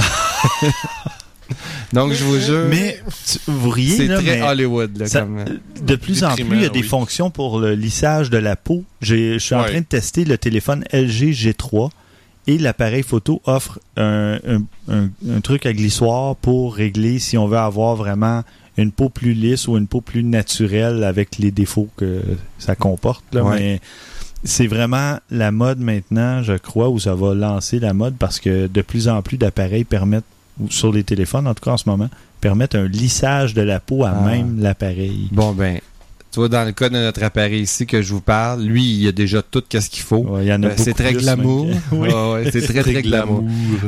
[1.95, 5.43] Donc je vous jure, Mais tu- vous riez, c'est très mais Hollywood là, ça- comme.
[5.81, 6.87] de plus en plus, il y a des oui.
[6.87, 8.85] fonctions pour le lissage de la peau.
[9.01, 9.71] Je suis en Ouais.
[9.71, 11.89] train de tester le téléphone LG G3
[12.47, 17.49] et l'appareil photo offre un, un- un- un truc à glissoir pour régler si on
[17.49, 18.43] veut avoir vraiment
[18.83, 22.23] une peau plus lisse ou une peau plus naturelle avec les défauts que
[22.59, 23.25] ça comporte.
[23.33, 23.43] là.
[23.45, 23.59] Ouais.
[23.59, 23.81] Mais
[24.45, 28.67] c'est vraiment la mode maintenant, je crois, où ça va lancer la mode parce que
[28.69, 30.25] de plus en plus d'appareils permettent,
[30.61, 32.09] ou sur les téléphones en tout cas en ce moment,
[32.41, 34.21] permettent un lissage de la peau à Ah.
[34.27, 35.29] même l'appareil.
[35.33, 35.79] Bon ben,
[36.31, 39.09] tu vois dans le cas de notre appareil ici que je vous parle, lui il
[39.09, 40.19] a déjà tout qu'est-ce qu'il faut.
[40.25, 41.67] Ouais, il y en a c'est très glamour.
[41.67, 42.09] même que- Oui.
[42.09, 43.45] Ouais, ouais, c'est très très glamour.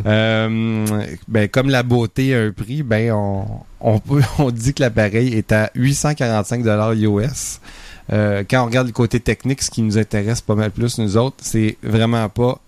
[0.06, 0.86] Euh,
[1.28, 3.44] ben, comme la beauté a un prix, ben on,
[3.80, 7.60] on, peut, on dit que l'appareil est à 845 dollars US.
[8.12, 11.16] Euh, quand on regarde le côté technique, ce qui nous intéresse pas mal plus nous
[11.16, 12.58] autres, c'est vraiment pas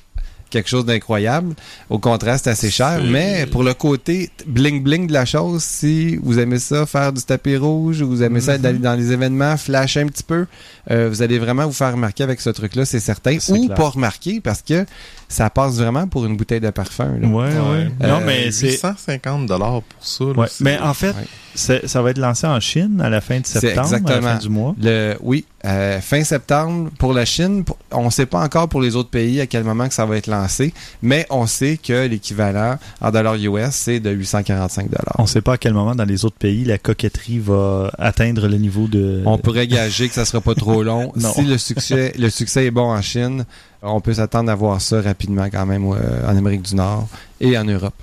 [0.53, 1.55] quelque chose d'incroyable.
[1.91, 3.01] Au contraire, c'est assez cher.
[3.05, 7.23] Mais pour le côté bling bling de la chose, si vous aimez ça, faire du
[7.23, 8.62] tapis rouge, ou vous aimez ça Mhm.
[8.62, 10.47] d'aller dans les événements, flasher un petit peu,
[10.91, 13.37] euh, vous allez vraiment vous faire remarquer avec ce truc-là, c'est certain.
[13.49, 13.75] Ou clair.
[13.77, 14.85] pas remarquer parce que
[15.33, 17.16] ça passe vraiment pour une bouteille de parfum.
[17.21, 17.27] là.
[17.29, 17.90] Ouais, ouais.
[18.03, 18.73] Euh, non, mais c'est.
[18.77, 20.25] 150 dollars pour ça.
[20.25, 20.47] là, Ouais.
[20.61, 21.14] Mais en fait,
[21.55, 21.83] Ouais.
[21.87, 24.29] ça va être lancé en Chine à la fin de septembre, à la exactement.
[24.29, 24.75] fin du mois.
[24.81, 27.64] Le, oui, euh, fin septembre pour la Chine.
[27.64, 30.07] Pour- on ne sait pas encore pour les autres pays à quel moment que ça
[30.07, 35.14] va être lancé, mais on sait que l'équivalent en dollars US, c'est de 845 dollars.
[35.18, 38.49] On ne sait pas à quel moment dans les autres pays la coquetterie va atteindre
[38.49, 39.23] le niveau de.
[39.27, 41.12] On pourrait gager que ça sera pas trop long.
[41.23, 41.33] Non.
[41.35, 43.45] si le succès, le succès est bon en Chine,
[43.83, 47.09] on peut s'attendre à voir ça rapidement quand même euh, en Amérique du Nord
[47.40, 47.95] et en Europe.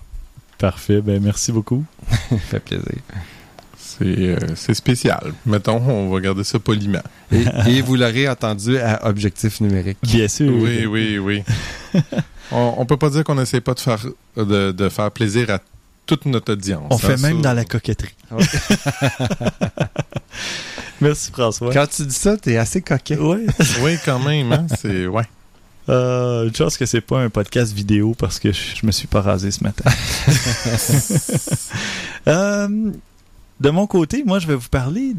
[0.57, 1.01] Parfait.
[1.01, 1.85] Ben merci beaucoup.
[2.29, 2.85] Ça fait plaisir.
[3.77, 5.33] C'est euh, c'est spécial.
[5.45, 7.01] Mettons, on va garder ça poliment.
[7.31, 9.97] Et, et vous l'aurez entendu à objectif numérique.
[10.03, 10.53] Bien sûr.
[10.53, 11.43] Oui, oui, oui.
[12.51, 15.59] on, on peut pas dire qu'on n'essaie pas de faire, de, de faire plaisir à
[16.05, 16.87] toute notre audience.
[16.89, 17.49] On hein, fait même ça.
[17.49, 18.15] dans la coquetterie.
[18.31, 18.43] Ouais.
[21.01, 21.71] merci François.
[21.71, 23.17] Quand tu dis ça, t'es assez coquet.
[23.17, 23.45] Ouais.
[23.81, 24.51] Oui, quand même.
[24.51, 24.67] Hein?
[24.77, 25.23] C'est ouais.
[25.89, 29.07] Euh, une chance que c'est pas un podcast vidéo parce que je, je me suis
[29.07, 29.89] pas rasé ce matin.
[32.27, 32.91] Euh,
[33.59, 35.13] de mon côté, moi, je vais vous parler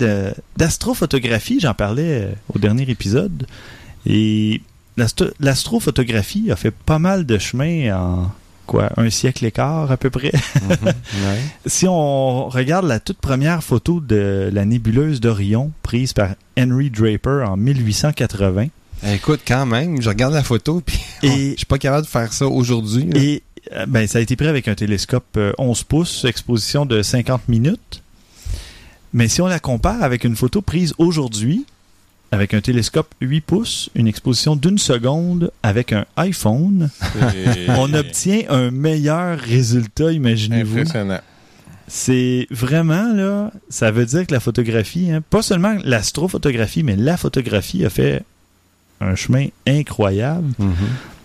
[0.57, 1.59] d'astrophotographie.
[1.61, 3.47] J'en parlais euh, au dernier épisode.
[4.07, 4.61] Et
[4.97, 8.31] l'astro- l'astrophotographie a fait pas mal de chemin en
[8.67, 10.33] quoi, un siècle et quart à peu près.
[10.63, 10.71] Mhm.
[10.87, 11.41] Ouais.
[11.67, 17.45] Si on regarde la toute première photo de la nébuleuse d'Orion prise par Henry Draper
[17.49, 18.67] en 1880,
[19.07, 22.33] Écoute, quand même, je regarde la photo puis Et- je suis pas capable de faire
[22.33, 23.09] ça aujourd'hui.
[23.15, 27.03] Et euh, ben, ça a été pris avec un télescope euh, 11 pouces, exposition de
[27.03, 28.03] 50 minutes.
[29.13, 31.65] Mais si on la compare avec une photo prise aujourd'hui,
[32.33, 36.91] avec un télescope 8 pouces, une exposition d'une seconde avec un iPhone,
[37.69, 40.79] on obtient un meilleur résultat, imaginez-vous.
[40.79, 41.21] impressionnant.
[41.89, 47.17] C'est vraiment, là, ça veut dire que la photographie, hein, pas seulement l'astrophotographie, mais la
[47.17, 48.23] photographie a fait
[49.01, 50.49] un chemin incroyable.
[50.59, 50.75] Mhm.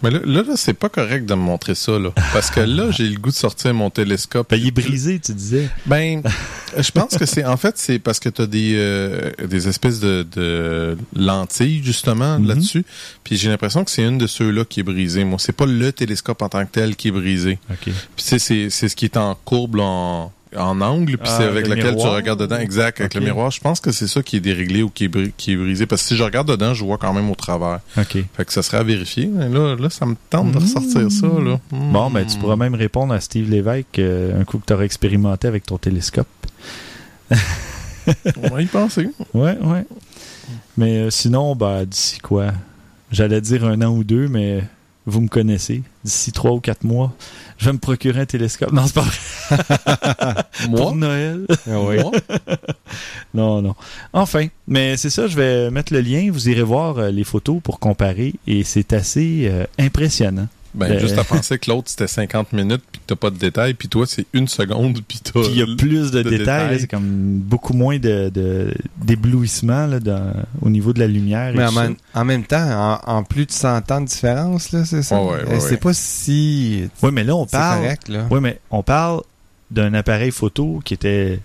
[0.04, 2.10] Mais là, là, là, c'est pas correct de me montrer ça, là.
[2.32, 4.50] Parce que là, j'ai le goût de sortir mon télescope.
[4.52, 5.68] Ben, il est brisé, tu disais.
[5.88, 6.22] Ben,
[6.78, 10.00] je pense que c'est en fait c'est parce que tu as des euh, des espèces
[10.00, 12.48] de, de lentilles justement Mhm.
[12.48, 12.86] là-dessus.
[13.24, 15.24] Puis j'ai l'impression que c'est une de ceux-là qui est brisée.
[15.24, 17.58] Moi, c'est pas le télescope en tant que tel qui est brisé.
[17.72, 17.78] OK.
[17.86, 21.30] Puis tu sais, c'est c'est ce qui est en courbe là, en en angle, puis
[21.32, 22.58] Ah, c'est avec le lequel tu regardes dedans.
[22.58, 23.52] Exact, avec le miroir.
[23.52, 25.86] Je pense que c'est ça qui est déréglé ou qui est, bri- qui est brisé.
[25.86, 27.80] Parce que si je regarde dedans, je vois quand même au travers.
[27.98, 28.18] OK.
[28.36, 29.28] Fait que ça serait à vérifier.
[29.28, 31.60] Mais là, là, ça me tente de ressortir ça, là.
[31.72, 31.92] Mmh.
[31.92, 32.28] Bon, ben, Hmm.
[32.28, 35.66] tu pourras même répondre à Steve Lévesque euh, un coup que tu auras expérimenté avec
[35.66, 36.28] ton télescope.
[38.42, 39.10] On va y penser.
[39.34, 39.86] Ouais, ouais.
[40.78, 42.52] Mais euh, sinon, ben, d'ici quoi?
[43.12, 44.64] J'allais dire un an ou deux, mais
[45.06, 45.84] vous me connaissez.
[46.04, 47.14] D'ici trois ou quatre mois,
[47.58, 48.72] je vais me procurer un télescope.
[48.72, 50.44] Non, c'est pas vrai.
[50.70, 50.80] Moi?
[50.80, 51.46] Pour Noël.
[51.70, 51.98] Ah oui?
[51.98, 52.12] Moi?
[53.34, 53.76] Non, non.
[54.14, 56.30] Enfin, mais c'est ça, je vais mettre le lien.
[56.32, 58.34] Vous irez voir euh, les photos pour comparer.
[58.48, 60.48] Et c'est assez euh, impressionnant.
[60.76, 63.38] Ben, Euh, juste à penser que l'autre, c'était 50 minutes, puis que t'as pas de
[63.38, 65.32] détails, puis toi, c'est une seconde, puis t'as...
[65.40, 66.80] Puis il y a plus de, de détails.
[66.82, 68.30] C'est comme beaucoup moins de,
[69.04, 71.50] d'éblouissement là, dans- au niveau de la lumière.
[71.54, 74.08] et Mais en, tout même- en même temps, en, en plus de 100 ans de
[74.08, 75.22] différence, là, c'est ça?
[75.22, 75.78] Ouais, ouais, ouais, c'est ouais.
[75.78, 76.90] pas si...
[77.04, 77.82] Oui, mais là, on C'est parle.
[77.82, 78.28] correct, là.
[78.32, 79.22] Oui, mais on parle
[79.72, 81.40] d'un appareil photo qui était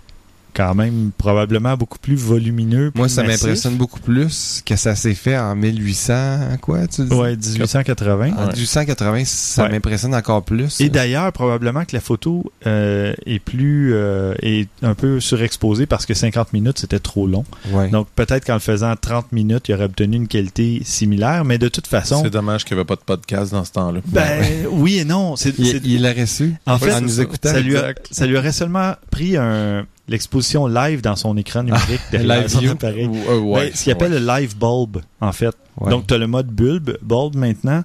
[0.53, 2.91] quand même probablement beaucoup plus volumineux.
[2.95, 7.13] Moi, plus ça m'impressionne beaucoup plus que ça s'est fait en 1800, quoi, tu dis?
[7.13, 8.31] Ouais, 1880.
[8.37, 9.69] En 1880, ça Ouais.
[9.69, 10.79] m'impressionne encore plus.
[10.81, 16.05] Et d'ailleurs, probablement que la photo euh, est plus euh, est un peu surexposée parce
[16.05, 17.45] que 50 minutes c'était trop long.
[17.71, 17.89] Ouais.
[17.89, 21.67] Donc peut-être qu'en le faisant 30 minutes, il aurait obtenu une qualité similaire, mais de
[21.67, 24.01] toute façon, C'est dommage qu'il n'y avait pas de podcast dans ce temps-là.
[24.07, 25.35] ben oui et non.
[25.83, 27.49] Il, l'aurait su en fait, en nous écoutant.
[27.49, 32.01] ça lui, a- ça lui aurait seulement pris un, l'exposition live dans son écran numérique
[32.11, 32.71] derrière live son view.
[32.71, 33.05] appareil.
[33.07, 34.19] Ou- euh, ouais, Ben, ce qu'il appelle ouais.
[34.19, 35.55] le live bulb, en fait.
[35.79, 35.89] Ouais.
[35.89, 37.83] Donc, tu as le mode bulb, bulb maintenant,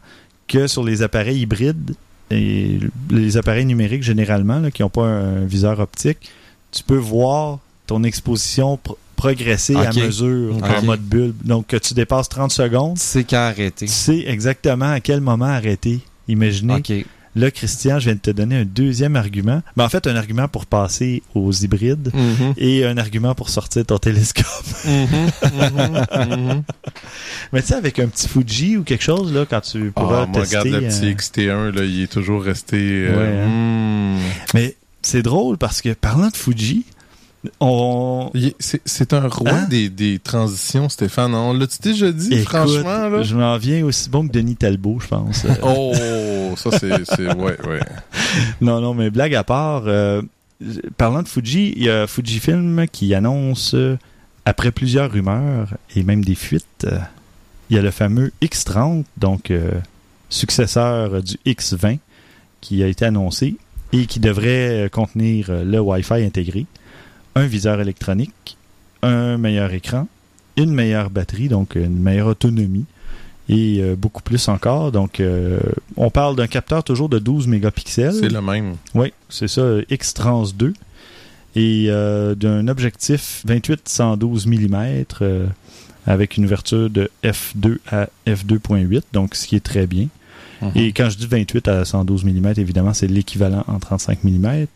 [0.49, 1.95] que sur les appareils hybrides
[2.31, 2.79] et
[3.11, 6.19] les appareils numériques généralement, là, qui n'ont pas un viseur optique,
[6.73, 11.35] tu peux voir ton exposition pro- progresser à mesure en mode bulb.
[11.45, 13.87] Donc, que tu dépasses 30 secondes, c'est qu'à arrêter.
[13.87, 16.01] tu sais exactement à quel moment arrêter.
[16.29, 16.75] Imaginez.
[17.37, 19.63] Là, Christian, je viens de te donner un deuxième argument.
[19.77, 22.55] Ben, en fait, un argument pour passer aux hybrides Mhm.
[22.57, 24.47] et un argument pour sortir ton télescope.
[24.87, 26.63] Mhm, mhm.
[27.53, 30.27] Mais tu sais, avec un petit Fuji ou quelque chose, là, quand tu pourras Ah,
[30.27, 30.59] moi, tester...
[30.59, 32.77] regarde le petit euh, XT1, là, il est toujours resté...
[32.81, 34.17] euh, Ouais, hein.
[34.17, 34.21] hmm.
[34.55, 36.85] Mais c'est drôle parce que, parlant de Fuji,
[37.61, 38.31] on...
[38.59, 39.67] C'est un roi Hein?
[39.69, 41.35] des, des transitions, Stéphane.
[41.35, 43.09] On l'a-tu déjà dit, Écoute, franchement?
[43.09, 43.23] Là?
[43.23, 45.47] je m'en viens aussi bon que Denis Talbot, je pense.
[45.63, 45.93] Oh,
[46.57, 47.27] ça c'est...
[47.35, 47.81] Ouais, ouais.
[48.61, 50.23] Non, non, mais blague à part, euh,
[50.97, 53.97] parlant de Fuji, il y a Fujifilm qui annonce, euh,
[54.45, 56.99] après plusieurs rumeurs et même des fuites, euh,
[57.71, 59.53] il y a le fameux X30, donc
[60.29, 61.99] successeur du X20,
[62.61, 63.57] qui a été annoncé
[63.93, 66.67] et qui devrait contenir le Wi-Fi intégré,
[67.37, 68.57] un viseur électronique,
[69.03, 70.09] un meilleur écran,
[70.57, 72.87] une meilleure batterie, donc une meilleure autonomie
[73.49, 74.91] et euh, beaucoup plus encore.
[74.91, 75.61] Donc, euh,
[75.97, 78.15] on parle d'un capteur toujours de 12 mégapixels.
[78.15, 78.75] C'est le même.
[78.95, 80.73] Oui, c'est ça, X-Trans 2.
[81.55, 85.05] Et euh, d'un objectif 28-112 mm
[86.07, 90.09] avec une ouverture de f2 à f2.8, donc ce qui est très bien.
[90.63, 90.73] Mhm.
[90.75, 94.67] Et quand je dis 28 à 112 mm, évidemment, c'est l'équivalent en 35 mm.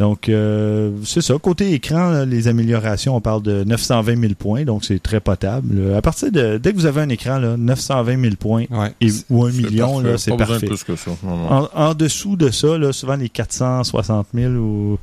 [0.00, 1.34] Donc, euh, c'est ça.
[1.38, 5.94] Côté écran, les améliorations, on parle de 920 000 points, donc c'est très potable.
[5.94, 8.92] À partir de, dès que vous avez un écran, là, 920 000 points Ouais.
[9.00, 10.10] et, ou un million, parfait.
[10.10, 10.60] là, c'est parfait.
[10.62, 11.12] de plus que ça.
[11.22, 11.68] Non, non.
[11.74, 14.98] En, en dessous de ça, là, souvent les 460 000 ou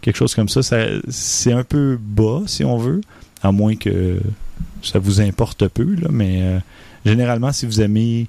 [0.00, 0.78] quelque chose comme ça, ça
[1.08, 3.00] c'est un peu bas, si on veut,
[3.42, 4.20] à moins que
[4.82, 5.96] ça vous importe peu.
[6.00, 6.58] Là, mais euh,
[7.04, 8.28] généralement, si vous aimez,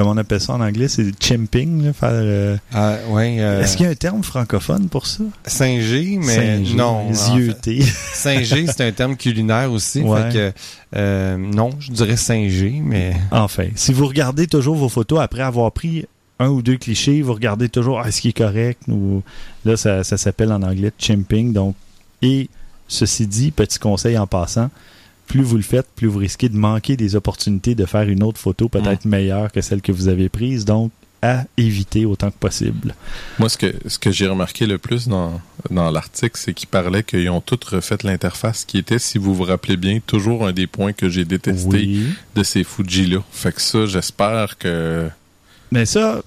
[0.00, 1.84] comment on appelle ça en anglais, c'est chimping.
[1.84, 5.24] Là, faire, euh, Ah, ouais, euh, Est-ce qu'il y a un terme francophone pour ça?
[5.46, 7.06] 5G, mais 5G, non.
[7.10, 7.82] les en fait.
[8.14, 10.00] 5G, c'est un terme culinaire aussi.
[10.00, 10.22] Ouais.
[10.22, 10.52] Fait que,
[10.96, 15.70] euh, non, je dirais 5G, mais Enfin, si vous regardez toujours vos photos après avoir
[15.70, 16.06] pris
[16.38, 18.80] un ou deux clichés, vous regardez toujours ah, est-ce qu'il est correct?
[18.88, 19.22] Ou
[19.66, 21.74] là ça, ça s'appelle en anglais chimping donc
[22.22, 22.48] et
[22.88, 24.70] ceci dit petit conseil en passant
[25.30, 28.38] plus vous le faites plus vous risquez de manquer des opportunités de faire une autre
[28.38, 30.90] photo peut-être meilleure que celle que vous avez prise donc
[31.22, 32.94] à éviter autant que possible.
[33.38, 35.38] Moi, ce que, ce que j'ai remarqué le plus dans,
[35.70, 39.44] dans l'article, c'est qu'ils parlaient qu'ils ont toutes refait l'interface, qui était, si vous vous
[39.44, 42.06] rappelez bien, toujours un des points que j'ai détesté Oui.
[42.34, 43.18] de ces Fuji-là.
[43.32, 45.08] Fait que ça, j'espère que...
[45.70, 46.22] Mais ça,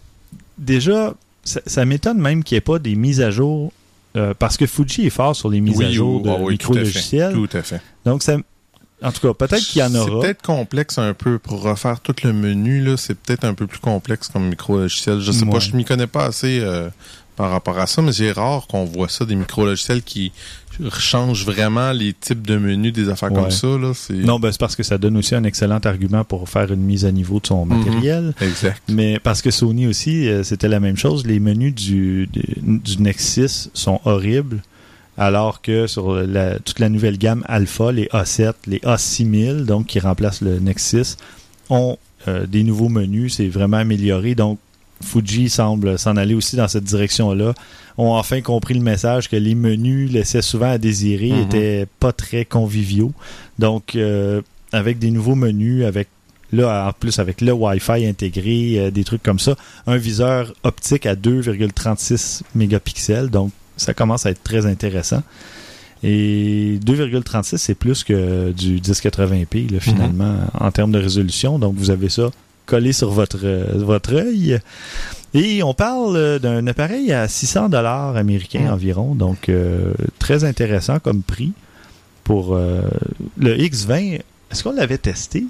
[0.59, 3.73] déjà, ça, ça m'étonne même qu'il n'y ait pas des mises à jour.
[4.15, 7.33] euh, parce que Fuji est fort sur les mises à jour de oui, tout micro-logiciels.
[7.33, 7.81] Tout à fait.
[8.05, 8.37] Donc, ça,
[9.03, 10.21] en tout cas, peut-être qu'il y en C'est aura.
[10.21, 12.81] peut-être complexe un peu pour refaire tout le menu.
[12.83, 12.97] là.
[12.97, 15.19] C'est peut-être un peu plus complexe comme micro-logiciel.
[15.19, 15.51] Je sais Ouais.
[15.51, 16.89] pas, je m'y connais pas assez euh,
[17.35, 20.31] par rapport à ça, mais c'est rare qu'on voit ça, des micro-logiciels qui
[20.97, 23.41] changent vraiment les types de menus, des affaires Ouais.
[23.41, 23.67] comme ça.
[23.67, 24.13] Là, c'est...
[24.13, 27.05] Non, ben, c'est parce que ça donne aussi un excellent argument pour faire une mise
[27.05, 27.77] à niveau de son Mhm.
[27.77, 28.33] matériel.
[28.41, 28.81] Exact.
[28.89, 31.25] Mais parce que Sony aussi, euh, c'était la même chose.
[31.27, 32.41] Les menus du, du,
[32.79, 34.61] du Nexus sont horribles.
[35.17, 39.99] Alors que sur la- toute la nouvelle gamme Alpha, les A7, les A6000, donc qui
[39.99, 41.15] remplacent le Nexus,
[41.69, 41.97] ont
[42.27, 43.35] euh, des nouveaux menus.
[43.35, 44.33] C'est vraiment amélioré.
[44.33, 44.57] Donc,
[45.03, 47.53] Fuji semble s'en aller aussi dans cette direction-là.
[47.97, 51.41] Ont enfin compris le message que les menus laissaient souvent à désirer, Mhm.
[51.41, 53.11] étaient pas très conviviaux.
[53.59, 56.07] Donc, euh, avec des nouveaux menus, avec
[56.53, 61.05] là, en plus avec le Wi-Fi intégré, euh, des trucs comme ça, un viseur optique
[61.05, 65.23] à 2,36 mégapixels, donc ça commence à être très intéressant.
[66.03, 71.59] Et 2,36, c'est plus que du 1080p, là, finalement, en termes de résolution.
[71.59, 72.29] Donc, vous avez ça
[72.65, 74.59] collé sur votre, euh, votre œil.
[75.33, 78.73] Et on parle euh, d'un appareil à 600 dollars américains Mm.
[78.73, 79.15] environ.
[79.15, 81.51] Donc, euh, très intéressant comme prix
[82.23, 82.81] pour euh,
[83.37, 84.21] le X20.
[84.51, 85.45] Est-ce qu'on l'avait testé?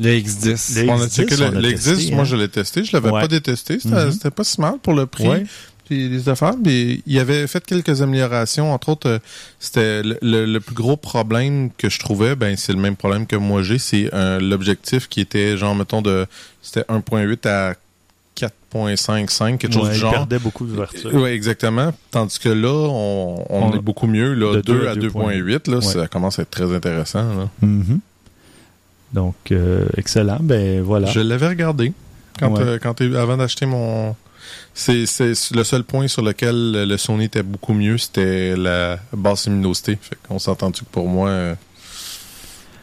[0.00, 0.82] Le X10.
[0.82, 2.24] Le on a X10, checké le- on a l'X10, testé, moi hein.
[2.24, 3.20] je l'ai testé, je l'avais Ouais.
[3.20, 4.10] pas détesté, c'était Mhm.
[4.10, 5.28] c'était pas si mal pour le prix.
[5.28, 5.44] Ouais.
[5.86, 8.72] Puis les affaires, il avait fait quelques améliorations.
[8.72, 9.18] Entre autres, euh,
[9.60, 13.26] c'était le, le- le plus gros problème que je trouvais, ben c'est le même problème
[13.26, 16.26] que moi j'ai, c'est euh, l'objectif qui était genre mettons de
[16.62, 17.74] c'était 1.8 à
[18.36, 20.12] 4.55 quelque chose du il genre.
[20.12, 21.10] perdait beaucoup d'ouverture.
[21.14, 21.92] Oui, exactement.
[22.10, 24.34] Tandis que là, on, on On- est beaucoup mieux.
[24.34, 25.82] Là, de 2 deux à à 2.8, là, Ouais.
[25.82, 27.22] ça commence à être très intéressant.
[27.22, 27.48] là.
[27.62, 28.00] Mhm.
[29.12, 30.38] Donc, euh, excellent.
[30.40, 31.06] Ben voilà.
[31.08, 31.92] Je l'avais regardé
[32.40, 32.60] quand, Ouais.
[32.62, 34.16] euh, quand avant d'acheter mon.
[34.74, 39.46] C'est c'est le seul point sur lequel le Sony était beaucoup mieux, c'était la basse
[39.46, 39.98] luminosité.
[40.00, 41.54] Fait qu'on s'est entendu que pour moi, euh,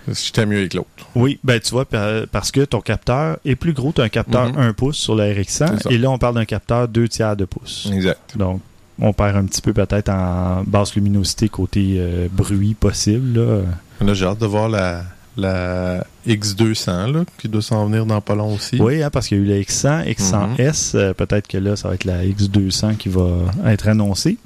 [0.08, 0.88] j'étais mieux avec l'autre?
[1.15, 3.91] Oui, ben tu vois, par- parce que ton capteur est plus gros.
[3.93, 4.58] Tu as un capteur Mhm.
[4.60, 5.89] 1 pouce sur la RX100 C'est ça.
[5.91, 7.89] et là, on parle d'un capteur 2 tiers de pouce.
[7.93, 8.38] Exact.
[8.38, 8.62] Donc,
[9.00, 13.39] on perd un petit peu peut-être en basse luminosité côté euh, bruit possible.
[13.39, 13.62] Là.
[14.06, 15.04] Là, j'ai hâte de voir la,
[15.38, 18.80] la X200 là, qui doit s'en venir dans pas long aussi.
[18.82, 20.91] Oui, hein, parce qu'il y a eu la X100, X100S.
[20.96, 23.28] euh, peut-être que là, ça va être la X200 qui va
[23.65, 24.38] être annoncée.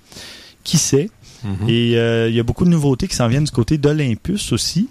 [0.64, 1.10] Qui sait?
[1.44, 1.70] Mhm.
[1.70, 4.90] Et euh, il y a beaucoup de nouveautés qui s'en viennent du côté d'Olympus aussi.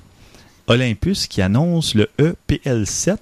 [0.67, 3.17] Olympus qui annonce le E EPL7.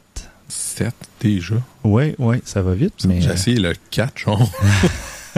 [0.49, 1.55] 7 déjà.
[1.83, 2.93] Oui, oui, ça va vite.
[3.07, 4.51] Mais, J'ai essayé le 4, genre.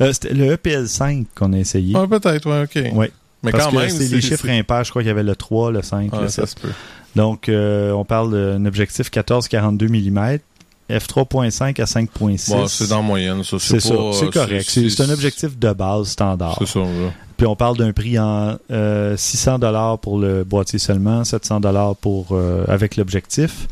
[0.00, 1.94] euh, c'était le EPL5 qu'on a essayé.
[1.96, 2.96] Ah, peut-être, ouais, ok.
[2.96, 3.10] Ouais.
[3.46, 4.84] Mais Parce quand que même, c'est les chiffres impairs.
[4.84, 6.48] Je crois qu'il y avait le 3, le 5, Ah, le ça 7.
[6.58, 6.72] se peut.
[7.14, 10.38] Donc, euh, on parle d'un objectif 14-42 mm,
[10.90, 12.50] f3.5 à 5.6.
[12.50, 13.56] Bon, c'est dans la moyenne, ça.
[13.58, 14.68] C'est ça, pas- c'est correct.
[14.70, 16.56] C'est un objectif de base standard.
[16.58, 16.80] C'est ça.
[17.36, 21.96] Puis on parle d'un prix en euh, 600 dollars pour le boîtier seulement, 700 dollars
[21.96, 23.66] pour euh, avec l'objectif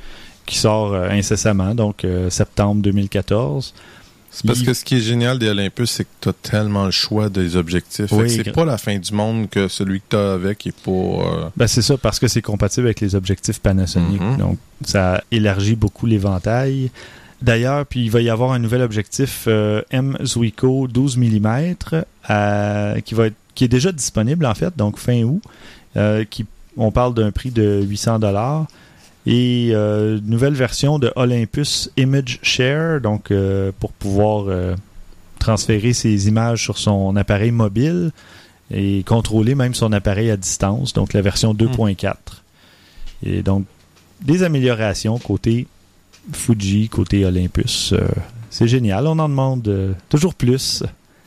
[0.45, 3.73] qui sort euh, incessamment, donc euh, septembre 2014.
[4.35, 6.85] C'est parce Il- que ce qui est génial des Olympus, c'est que tu as tellement
[6.87, 8.11] le choix des objectifs.
[8.13, 10.91] Oui, c'est pas la fin du monde que celui que tu as avec est pas.
[10.91, 14.21] euh, Ben c'est ça parce que c'est compatible avec les objectifs Panasonic.
[14.21, 14.37] Mhm.
[14.39, 16.91] Donc ça élargit beaucoup l'éventail.
[17.43, 21.75] D'ailleurs, puis il va y avoir un nouvel objectif euh, M Zuiko 12 mm
[23.05, 25.41] qui va être qui est déjà disponible en fait, donc fin août.
[25.97, 26.45] euh, qui
[26.77, 28.67] on parle d'un prix de 800 dollars
[29.27, 34.75] et euh, une nouvelle version de Olympus Image Share, donc euh, pour pouvoir euh,
[35.39, 38.11] transférer ses images sur son appareil mobile
[38.71, 42.15] et contrôler même son appareil à distance, donc la version 2.4.
[43.25, 43.65] Et donc,
[44.23, 45.67] des améliorations côté
[46.33, 47.93] Fuji, côté Olympus.
[47.93, 48.07] Euh,
[48.51, 50.83] c'est génial, on en demande euh, toujours plus.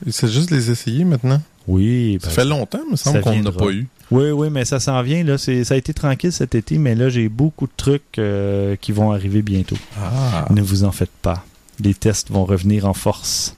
[0.10, 1.42] C'est juste les essayer maintenant.
[1.68, 3.88] Oui, Ça ben, fait longtemps, il me semble qu'on n'a pas eu.
[4.12, 5.24] Oui, oui, mais ça s'en vient.
[5.24, 5.38] Là.
[5.38, 9.12] Ça a été tranquille cet été, mais là, j'ai beaucoup de trucs euh, qui vont
[9.12, 9.78] arriver bientôt.
[10.00, 10.46] Ah.
[10.50, 11.46] Ne vous en faites pas.
[11.80, 13.56] Les tests vont revenir en force.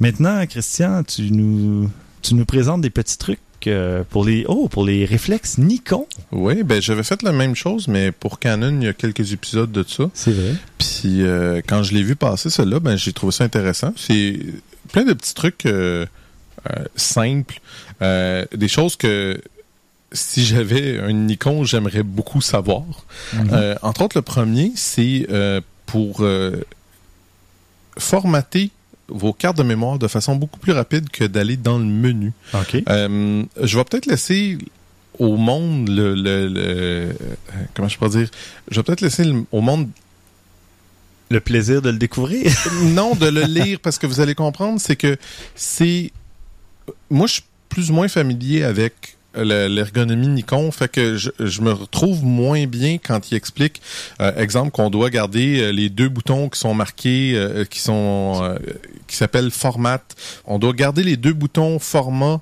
[0.00, 1.90] Maintenant, Christian, tu nous,
[2.22, 6.06] tu nous présentes des petits trucs euh, pour les oh pour les réflexes Nikon.
[6.30, 9.72] Oui, ben j'avais fait la même chose, mais pour Canon, il y a quelques épisodes
[9.72, 10.08] de ça.
[10.14, 10.54] C'est vrai.
[10.78, 13.92] Puis euh, quand je l'ai vu passer, celle-là, ben j'ai trouvé ça intéressant.
[13.96, 14.38] C'est
[14.92, 16.06] plein de petits trucs euh,
[16.96, 17.60] simples,
[18.02, 19.40] euh, des choses que
[20.12, 22.82] si j'avais un Nikon, j'aimerais beaucoup savoir.
[23.34, 23.48] Mhm.
[23.52, 26.62] Euh, entre autres, le premier, c'est euh, pour euh,
[27.98, 28.70] formater
[29.08, 32.32] vos cartes de mémoire de façon beaucoup plus rapide que d'aller dans le menu.
[32.54, 32.82] OK.
[32.88, 34.58] Euh, je vais peut-être laisser
[35.18, 37.12] au monde le, le- le- euh,
[37.74, 38.28] comment je peux dire?
[38.70, 39.88] Je vais peut-être laisser le- au monde
[41.30, 42.50] Le plaisir de le découvrir?
[42.82, 45.16] non de le lire parce que vous allez comprendre c'est que
[45.54, 46.12] c'est
[47.10, 51.72] moi je suis plus ou moins familier avec le- l'ergonomie Nikon fait que je, me
[51.72, 53.80] retrouve moins bien quand il explique,
[54.20, 58.40] euh, exemple, qu'on doit garder euh, les deux boutons qui sont marqués, euh, qui sont
[58.42, 58.58] euh,
[59.06, 60.00] qui s'appellent format.
[60.44, 62.40] On doit garder les deux boutons format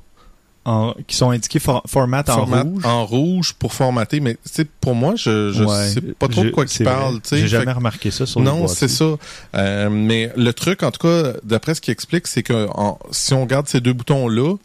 [0.68, 2.84] En- qui sont indiqués for- format en rouge.
[2.84, 4.18] en rouge pour formater.
[4.18, 4.36] Mais
[4.80, 7.20] pour moi, je, je Ouais, sais pas trop de quoi c'est il parle.
[7.30, 9.14] J'ai jamais remarqué ça sur non, c'est ça.
[9.54, 13.32] Euh, mais le truc, en tout cas, d'après ce qu'il explique, c'est que en- si
[13.32, 14.56] on garde ces deux boutons-là,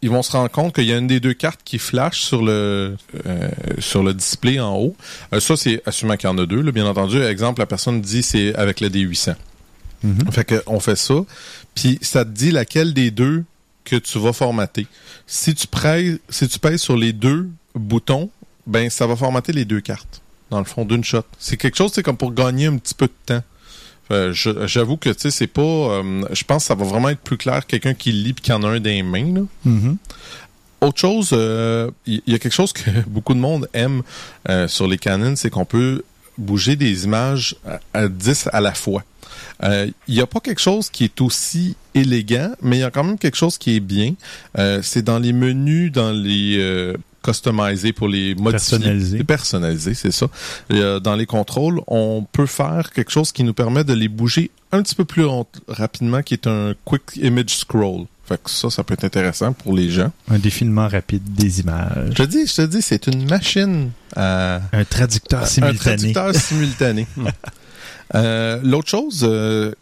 [0.00, 2.40] ils vont se rendre compte qu'il y a une des deux cartes qui flash sur
[2.40, 2.96] le
[3.26, 3.48] euh,
[3.80, 4.94] sur le display en haut.
[5.34, 7.20] Euh, ça, c'est assumant qu'il y en a deux, là, bien entendu.
[7.20, 9.34] Exemple, la personne dit c'est avec le D800.
[10.04, 10.30] Mhm.
[10.30, 11.14] Fait que on fait ça,
[11.74, 13.42] puis ça te dit laquelle des deux
[13.88, 14.86] que tu vas formater.
[15.26, 18.30] Si tu pèses, si tu pèses sur les deux boutons,
[18.66, 20.20] ben ça va formater les deux cartes
[20.50, 21.22] dans le fond d'une shot.
[21.38, 23.42] C'est quelque chose, c'est comme pour gagner un petit peu de temps.
[24.10, 25.60] Euh, J'avoue que tu sais, c'est pas.
[25.60, 28.52] euh, je pense que ça va vraiment être plus clair quelqu'un qui lit puis qui
[28.52, 29.34] en a un des mains.
[29.34, 29.40] Là.
[29.64, 29.96] Mhm.
[30.80, 34.02] Autre chose, euh, il y, a quelque chose que beaucoup de monde aime
[34.48, 36.04] euh, sur les Canon, c'est qu'on peut
[36.38, 39.02] bouger des images à, à 10 à la fois.
[39.64, 42.90] Euh, Il n'y a pas quelque chose qui est aussi élégant, mais il y a
[42.90, 44.14] quand même quelque chose qui est bien.
[44.58, 48.78] Euh, c'est dans les menus, dans les euh, customisés pour les modifier.
[48.78, 49.24] Personnalisés.
[49.24, 50.26] Personnalisés, c'est ça.
[50.72, 54.50] Euh, dans les contrôles, on peut faire quelque chose qui nous permet de les bouger
[54.72, 55.24] un petit peu plus
[55.66, 58.04] rapidement, qui est un quick image scroll.
[58.26, 60.12] Fait que ça, ça peut être intéressant pour les gens.
[60.30, 62.10] Un défilement rapide des images.
[62.10, 66.12] Je te dis, je te dis, c'est une machine à Un traducteur un simultané.
[66.12, 67.06] traducteur simultané.
[68.14, 69.72] Euh, L'autre chose, euh,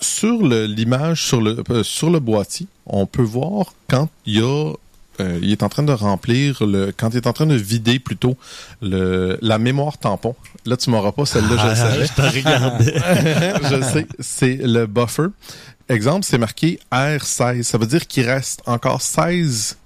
[0.00, 4.72] sur l'image, sur le euh, sur le boîtier, on peut voir quand il y a
[5.20, 7.98] euh, il est en train de remplir le quand il est en train de vider
[8.00, 8.36] plutôt
[8.82, 10.34] le la mémoire tampon.
[10.66, 12.06] Là tu m'auras pas celle-là, je le Ah, savais.
[12.06, 12.94] je te regardais.
[13.70, 15.28] je sais, c'est le buffer.
[15.88, 17.62] Exemple, c'est marqué R16.
[17.62, 19.76] Ça veut dire qu'il reste encore 16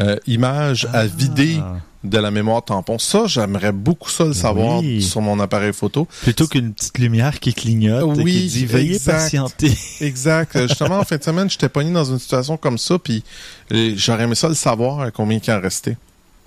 [0.00, 1.76] euh, images à vider Ah.
[2.04, 2.98] de la mémoire tampon.
[2.98, 5.02] Ça, j'aimerais beaucoup ça le savoir Oui.
[5.02, 6.06] sur mon appareil photo.
[6.22, 9.12] Plutôt qu'une petite lumière qui clignote et Oui, qui dit veuillez exact.
[9.22, 9.72] patienter.
[10.00, 10.54] Exact.
[10.56, 13.24] Euh, Justement, en fin de semaine, j'étais pogné dans une situation comme ça, puis
[13.72, 15.96] euh, j'aurais aimé ça le savoir à combien il en restait.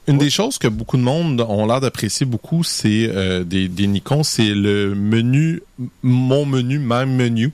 [0.08, 3.86] Une des choses que beaucoup de monde ont l'air d'apprécier beaucoup, c'est euh, des, des
[3.86, 5.62] Nikon, c'est le menu,
[6.02, 7.52] mon menu, même menu.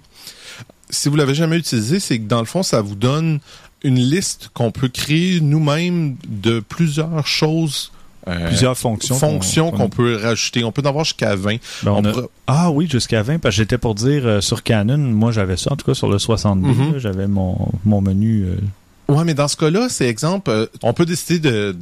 [0.90, 3.40] Si vous l'avez jamais utilisé, c'est que dans le fond, ça vous donne
[3.86, 7.92] une liste qu'on peut créer nous-mêmes de plusieurs choses.
[8.28, 9.16] euh, Plusieurs fonctions.
[9.16, 10.64] fonctions qu'on- peut rajouter.
[10.64, 11.58] On peut en avoir jusqu'à 20.
[11.84, 14.42] Ben, on On a- pourrait- Ah oui, jusqu'à 20, parce que j'étais pour dire euh,
[14.42, 16.98] sur Canon, moi j'avais ça, en tout cas sur le 62, Mhm.
[16.98, 18.46] j'avais mon, mon menu.
[18.46, 18.56] euh,
[19.14, 21.76] Ouais, mais dans ce cas-là, c'est exemple, euh, on peut décider de,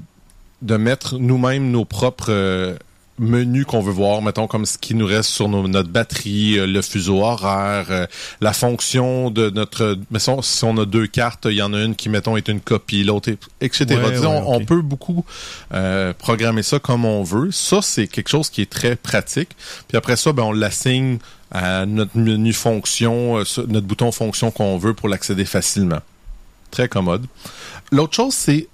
[0.62, 2.76] de mettre nous-mêmes nos propres
[3.24, 6.67] menus qu'on veut voir, mettons comme ce qui nous reste sur nos- notre batterie, euh,
[6.67, 8.05] le fuseau horaire, euh,
[8.41, 9.97] la fonction de notre...
[10.11, 12.38] Mais si on, si on a deux cartes, il y en a une qui, mettons,
[12.38, 13.38] est une copie, l'autre est...
[13.61, 13.86] etc.
[13.89, 15.26] Ouais, Disons, ouais, on, peut beaucoup
[15.74, 17.51] euh, programmer ça comme on veut.
[17.51, 19.49] Ça, c'est quelque chose qui est très pratique.
[19.88, 21.17] Puis après ça, ben, on l'assigne
[21.51, 25.99] à notre menu fonction, notre bouton fonction qu'on veut pour l'accéder facilement.
[26.71, 27.26] Très commode.
[27.91, 28.67] L'autre chose, c'est,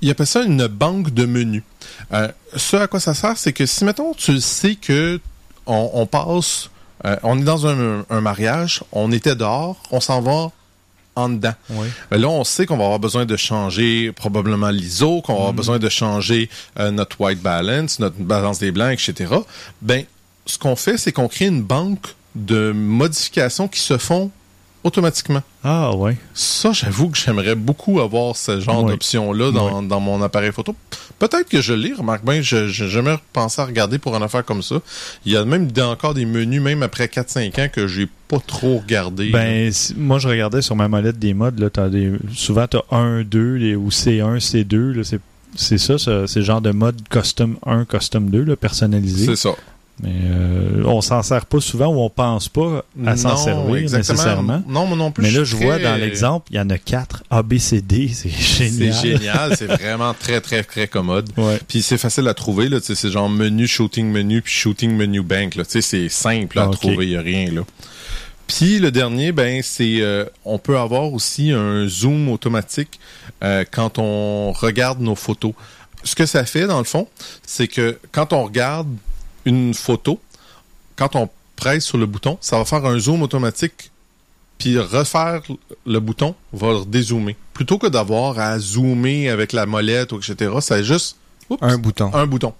[0.00, 1.62] il appelle ça une banque de menus.
[2.12, 5.20] Euh, ce à quoi ça sert, c'est que si, mettons, tu sais que
[5.66, 6.70] on, on passe,
[7.04, 10.50] euh, on est dans un, un mariage, on était dehors, on s'en va
[11.16, 11.54] en dedans.
[12.10, 15.54] Ben là, on sait qu'on va avoir besoin de changer probablement l'ISO, qu'on va avoir
[15.54, 19.34] besoin de changer euh, notre white balance, notre balance des blancs, etc.
[19.80, 20.04] Ben,
[20.44, 24.30] ce qu'on fait, c'est qu'on crée une banque de modifications qui se font
[24.86, 25.42] automatiquement.
[25.64, 26.16] Ah ouais.
[26.32, 30.74] Ça, j'avoue que j'aimerais beaucoup avoir ce genre d'option-là dans, dans mon appareil photo.
[31.18, 34.44] Peut-être que je l'ai, remarque bien, je j'ai jamais pensé à regarder pour une affaire
[34.44, 34.76] comme ça.
[35.24, 38.38] Il y a même des- encore des menus, même après 4-5 ans, que j'ai pas
[38.38, 39.30] trop regardé.
[39.30, 42.76] Ben, si- moi je regardais sur ma molette des modes, là, t'as des, souvent tu
[42.76, 45.20] as 1, 2 les- ou C1, C2, là, c'est,
[45.56, 49.26] c'est ça, ça, c'est le genre de mode custom 1, custom 2, là, personnalisé.
[49.26, 49.54] c'est ça.
[50.02, 54.12] Mais euh, on s'en sert pas souvent ou on pense pas à s'en servir exactement.
[54.18, 54.62] nécessairement.
[54.68, 55.22] Non, moi non plus.
[55.22, 57.80] Mais là, je vois très- dans l'exemple, il y en a 4 A, B, C,
[57.80, 58.92] D, c'est génial.
[58.94, 61.30] C'est génial, c'est vraiment très, très, très commode.
[61.38, 61.58] Ouais.
[61.66, 65.54] Puis c'est facile à trouver, là, c'est genre menu, shooting menu, puis shooting menu bank,
[65.54, 67.62] là, tu sais, c'est simple à trouver, il y a rien, là.
[68.46, 73.00] Puis le dernier, ben, c'est, euh, on peut avoir aussi un zoom automatique
[73.42, 75.52] euh, quand on regarde nos photos.
[76.04, 77.08] Ce que ça fait, dans le fond,
[77.44, 78.86] c'est que quand on regarde
[79.46, 80.20] une photo,
[80.96, 83.90] quand on presse sur le bouton, ça va faire un zoom automatique
[84.58, 85.42] puis refaire
[85.86, 87.36] le bouton va le dézoomer.
[87.52, 91.16] Plutôt que d'avoir à zoomer avec la molette ou etc., c'est juste
[91.50, 92.10] oups, Un bouton.
[92.14, 92.54] un bouton.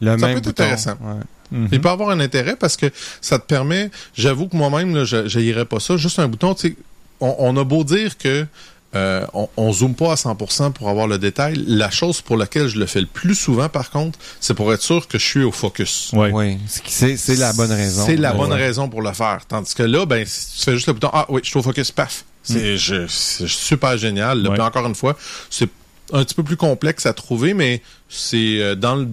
[0.00, 0.62] Le Ça même peut être bouton.
[0.62, 0.96] intéressant.
[1.00, 1.20] Ouais.
[1.58, 1.68] Mhm.
[1.72, 2.86] Il peut avoir un intérêt parce que
[3.20, 6.76] ça te permet, j'avoue que moi-même, je n'irais pas ça, juste un bouton, tu sais,
[7.20, 8.46] on, on a beau dire que
[8.94, 11.62] euh, on, on zoome pas à 100% pour avoir le détail.
[11.66, 14.82] La chose pour laquelle je le fais le plus souvent, par contre, c'est pour être
[14.82, 16.10] sûr que je suis au focus.
[16.12, 16.30] Ouais.
[16.32, 18.04] Oui, c'est c'est la bonne raison.
[18.04, 18.38] C'est la Ouais.
[18.38, 19.40] bonne raison pour le faire.
[19.48, 21.62] Tandis que là, ben, si tu fais juste le bouton, ah oui, je suis au
[21.62, 22.24] focus, paf.
[22.42, 24.42] C'est je- c'est super génial.
[24.42, 24.60] Là, Ouais.
[24.60, 25.16] Encore une fois,
[25.48, 25.68] c'est
[26.12, 29.08] un petit peu plus complexe à trouver, mais c'est euh, dans le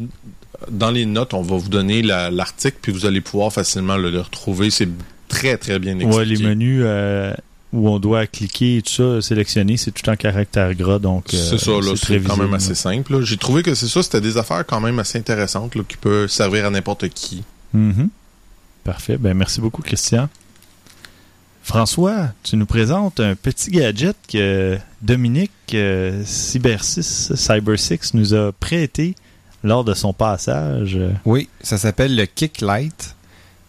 [0.69, 4.09] dans les notes, on va vous donner la- l'article, puis vous allez pouvoir facilement le,
[4.09, 4.69] le retrouver.
[4.71, 4.89] C'est
[5.29, 6.17] très, très bien expliqué.
[6.17, 7.33] Ouais, les menus euh,
[7.71, 11.37] où on doit cliquer et tout ça, sélectionner, c'est tout en caractère gras, donc euh,
[11.37, 13.13] C'est ça, là, c'est quand même assez simple.
[13.13, 13.21] là.
[13.21, 16.27] J'ai trouvé que c'est ça, c'était des affaires quand même assez intéressantes là, qui peuvent
[16.29, 17.43] servir à n'importe qui.
[17.73, 18.09] Mhm.
[18.83, 19.17] Parfait.
[19.17, 20.29] Ben, merci beaucoup, Christian.
[21.61, 29.13] François, tu nous présentes un petit gadget que Dominique euh, Cyber6, Cyber6 nous a prêté
[29.63, 30.97] lors de son passage.
[31.25, 33.15] Oui, ça s'appelle le Kick Light.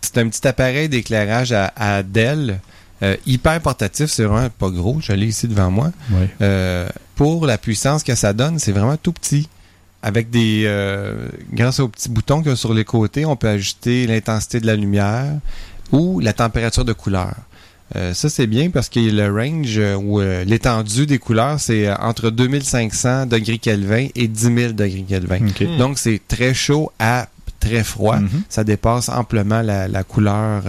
[0.00, 2.60] C'est un petit appareil d'éclairage à, à Dell,
[3.02, 5.92] euh, hyper portatif, c'est vraiment pas gros, je l'ai ici devant moi.
[6.10, 6.28] Ouais.
[6.42, 9.48] Euh, pour la puissance que ça donne, c'est vraiment tout petit.
[10.02, 13.48] Avec des, euh, grâce aux petits boutons qu'il y a sur les côtés, on peut
[13.48, 15.26] ajuster l'intensité de la lumière
[15.92, 17.34] ou la température de couleur.
[17.96, 21.88] Euh, ça, c'est bien parce que le range euh, ou euh, l'étendue des couleurs, c'est
[21.88, 25.40] euh, entre 2500 degrés Kelvin et 10 000 degrés Kelvin.
[25.40, 25.76] Hmm.
[25.76, 27.28] Donc, c'est très chaud à
[27.58, 28.18] très froid.
[28.18, 28.42] Mhm.
[28.48, 30.62] Ça dépasse amplement la, la couleur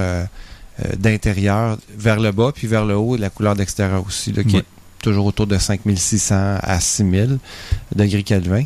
[0.97, 4.61] d'intérieur vers le bas, puis vers le haut, la couleur d'extérieur aussi, là, qui Ouais.
[4.61, 7.39] est toujours autour de 5600 à 6000
[7.95, 8.63] degrés Kelvin.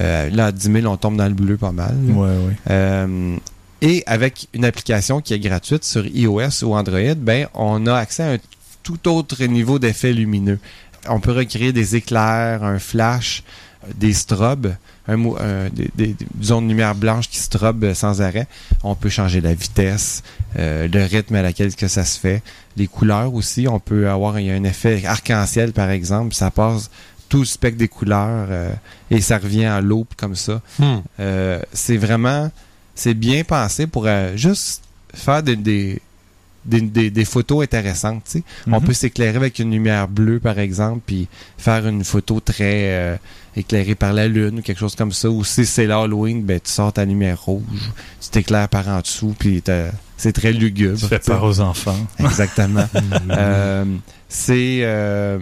[0.00, 1.94] Euh, là, à 10 000, on tombe dans le bleu pas mal.
[2.08, 2.12] là.
[2.14, 2.56] Ouais, ouais.
[2.70, 3.36] Euh,
[3.82, 8.22] et avec une application qui est gratuite sur iOS ou Android, ben, on a accès
[8.22, 8.38] à un
[8.82, 10.58] tout autre niveau d'effet lumineux.
[11.08, 13.42] On peut recréer des éclairs, un flash,
[13.84, 14.72] euh, des strobes,
[15.08, 18.46] un, un- des, des- zones de lumière blanche qui strobent sans arrêt.
[18.82, 20.22] On peut changer la vitesse,
[20.58, 22.42] euh, le rythme à laquelle que ça se fait,
[22.76, 23.66] les couleurs aussi.
[23.68, 26.90] On peut avoir il y a un effet arc-en-ciel par exemple, ça passe
[27.28, 28.72] tout le spectre des couleurs euh,
[29.10, 30.60] et ça revient en loupe comme ça.
[31.20, 32.50] Euh, c'est vraiment
[32.94, 34.82] c'est bien pensé pour euh, juste
[35.12, 36.00] faire des, des,
[36.66, 38.24] des, des- des photos intéressantes.
[38.24, 38.42] tu sais.
[38.66, 38.86] On Mhm.
[38.86, 43.16] peut s'éclairer avec une lumière bleue, par exemple, puis faire une photo très euh,
[43.56, 45.30] éclairée par la lune ou quelque chose comme ça.
[45.30, 47.62] Ou si c'est l'Halloween, ben, tu sors ta lumière rouge,
[48.20, 49.62] tu t'éclaires par en dessous, puis
[50.16, 50.98] c'est très lugubre.
[50.98, 51.96] Tu fais peur aux enfants.
[52.18, 52.86] Exactement.
[53.30, 53.84] Euh,
[54.28, 55.38] c'est euh,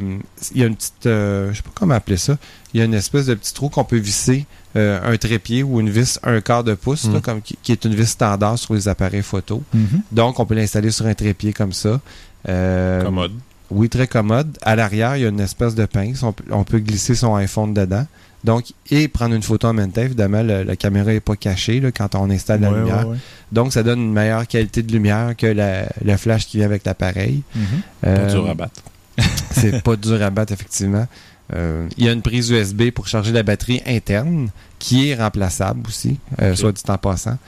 [0.54, 2.36] il y a une petite euh, je sais pas comment appeler ça
[2.74, 4.44] il y a une espèce de petit trou qu'on peut visser
[4.76, 7.22] euh, un trépied ou une vis un quart de pouce là, Mm.
[7.22, 10.02] comme qui, qui est une vis standard sur les appareils photo Mhm.
[10.12, 12.00] donc on peut l'installer sur un trépied comme ça
[12.48, 13.32] Euh, Commode.
[13.70, 16.64] oui très commode à l'arrière il y a une espèce de pince on peut, on
[16.64, 18.06] peut glisser son iPhone dedans
[18.44, 21.80] donc et prendre une photo en même temps évidemment le- la caméra est pas cachée
[21.80, 23.18] là, quand on installe la Ouais, lumière ouais, ouais.
[23.50, 26.84] donc ça donne une meilleure qualité de lumière que la- le flash qui vient avec
[26.84, 27.64] l'appareil Mhm.
[28.02, 28.82] Pas Euh, dur à battre.
[29.50, 31.06] c'est pas dur à battre, effectivement.
[31.54, 35.86] Euh, il y a une prise USB pour charger la batterie interne qui est remplaçable
[35.88, 37.38] aussi, euh, soit dit en passant.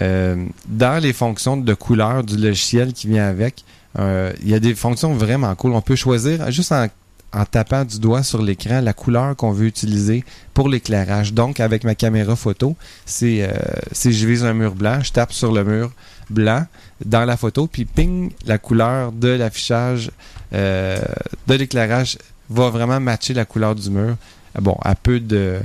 [0.00, 3.62] Euh, dans les fonctions de couleur du logiciel qui vient avec,
[3.98, 5.72] euh, il y a des fonctions vraiment cool.
[5.74, 6.86] On peut choisir juste en,
[7.32, 10.24] en tapant du doigt sur l'écran la couleur qu'on veut utiliser
[10.54, 11.32] pour l'éclairage.
[11.32, 12.76] Donc, avec ma caméra photo,
[13.06, 13.52] c'est euh,
[13.92, 15.92] si je vise un mur blanc, je tape sur le mur
[16.30, 16.66] blanc
[17.04, 20.10] dans la photo, puis ping, la couleur de l'affichage
[20.52, 21.00] euh,
[21.46, 22.18] de l'éclairage
[22.50, 24.16] va vraiment matcher la couleur du mur.
[24.60, 25.58] Bon, à peu de...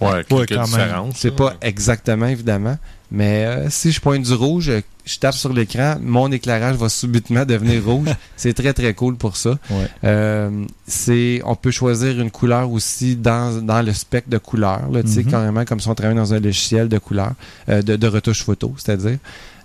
[0.00, 0.64] Ouais, quelques quand même.
[0.66, 1.16] différences.
[1.16, 2.76] C'est pas exactement, évidemment,
[3.10, 4.72] mais euh, si je pointe du rouge,
[5.04, 8.08] je tape sur l'écran, mon éclairage va subitement devenir rouge.
[8.36, 9.50] C'est très, très cool pour ça.
[9.70, 9.86] Ouais.
[10.04, 15.02] Euh, c'est, on peut choisir une couleur aussi dans, dans le spectre de couleurs, là,
[15.02, 15.30] tu sais, Mhm.
[15.30, 17.32] carrément comme si on travaillait dans un logiciel de couleurs,
[17.68, 19.18] euh, de, de retouche photo, c'est-à-dire.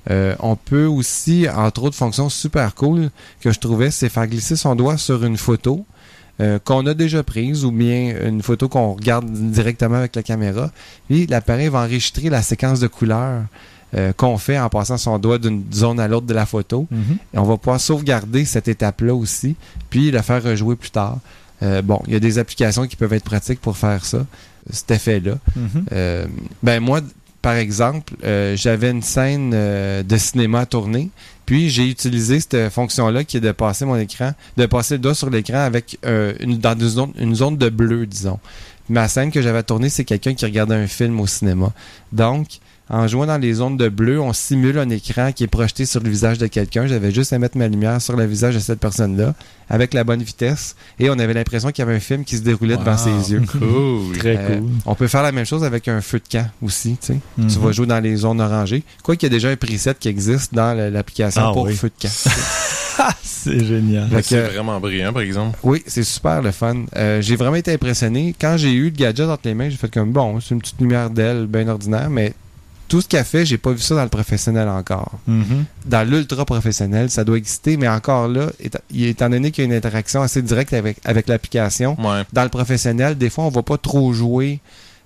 [0.10, 4.56] Euh, on peut aussi, entre autres fonctions super cool que je trouvais, c'est faire glisser
[4.56, 5.86] son doigt sur une photo
[6.40, 10.72] euh, qu'on a déjà prise ou bien une photo qu'on regarde directement avec la caméra.
[11.08, 13.44] Puis l'appareil va enregistrer la séquence de couleurs
[13.96, 16.88] euh, qu'on fait en passant son doigt d'une zone à l'autre de la photo.
[16.90, 17.18] Mhm.
[17.34, 19.56] Et on va pouvoir sauvegarder cette étape-là aussi,
[19.90, 21.18] puis la faire rejouer plus tard.
[21.62, 24.26] Euh, bon, il y a des applications qui peuvent être pratiques pour faire ça,
[24.72, 25.38] cet effet-là.
[25.56, 26.28] Mhm.
[26.64, 27.02] Ben moi,
[27.42, 28.14] par exemple,
[28.56, 31.12] j'avais une scène de cinéma à tourner,
[31.52, 35.14] puis j'ai utilisé cette fonction-là qui est de passer mon écran, de passer le doigt
[35.14, 38.39] sur l'écran avec euh, dans une zone, une zone de bleu, disons.
[38.88, 41.74] Ma scène que j'avais tournée, c'est quelqu'un qui regardait un film au cinéma.
[42.14, 42.47] Donc,
[42.94, 46.02] en jouant dans les zones de bleu, on simule un écran qui est projeté sur
[46.02, 46.88] le visage de quelqu'un.
[46.88, 49.34] J'avais juste à mettre ma lumière sur le visage de cette personne-là,
[49.70, 52.42] avec la bonne vitesse, et on avait l'impression qu'il y avait un film qui se
[52.42, 53.42] déroulait devant ses yeux.
[53.52, 54.18] Cool.
[54.18, 54.70] Très Euh, cool.
[54.86, 57.20] On peut faire la même chose avec un feu de camp aussi, tu sais.
[57.38, 57.66] Tu Mhm.
[57.66, 58.84] vas jouer dans les zones orangées.
[59.04, 61.76] Quoi qu'il y a déjà un preset qui existe dans l'application Ah pour oui.
[61.76, 62.14] feu de camp.
[63.24, 64.08] C'est génial.
[64.22, 65.58] C'est vraiment brillant, par exemple.
[65.64, 66.84] Oui, c'est super le fun.
[66.96, 68.36] Euh, j'ai vraiment été impressionné.
[68.39, 70.80] Quand j'ai eu le gadget entre les mains, j'ai fait comme bon, c'est une petite
[70.80, 72.34] lumière d'aile bien ordinaire, mais
[72.92, 75.14] tout ce qu'elle fait, j'ai pas vu ça dans le professionnel encore.
[75.26, 75.64] Mhm.
[75.86, 79.70] Dans l'ultra professionnel, ça doit exister, mais encore là, éta- étant donné qu'il y a
[79.70, 82.24] une interaction assez directe avec, avec l'application, Ouais.
[82.34, 84.60] dans le professionnel, des fois, on va pas trop jouer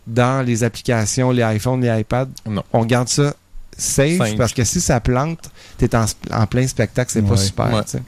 [0.07, 2.27] dans les applications, les iPhones, les iPads.
[2.47, 2.63] Non.
[2.73, 3.35] On garde ça
[3.77, 7.37] safe, parce que si ça plante, t'es en, sp- en plein spectacle, c'est pas Ouais.
[7.37, 7.71] super.
[7.71, 7.83] Ouais.
[7.83, 8.01] tu sais.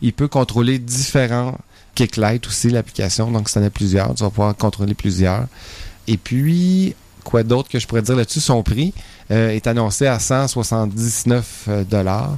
[0.00, 1.58] Il peut contrôler différents
[1.94, 3.30] kicklights aussi, l'application.
[3.30, 5.46] Donc, si t'en as plusieurs, tu vas pouvoir contrôler plusieurs.
[6.08, 8.40] Et puis, quoi d'autre que je pourrais dire là-dessus?
[8.40, 8.92] Son prix
[9.30, 12.36] euh, est annoncé à 179 euh, dollars,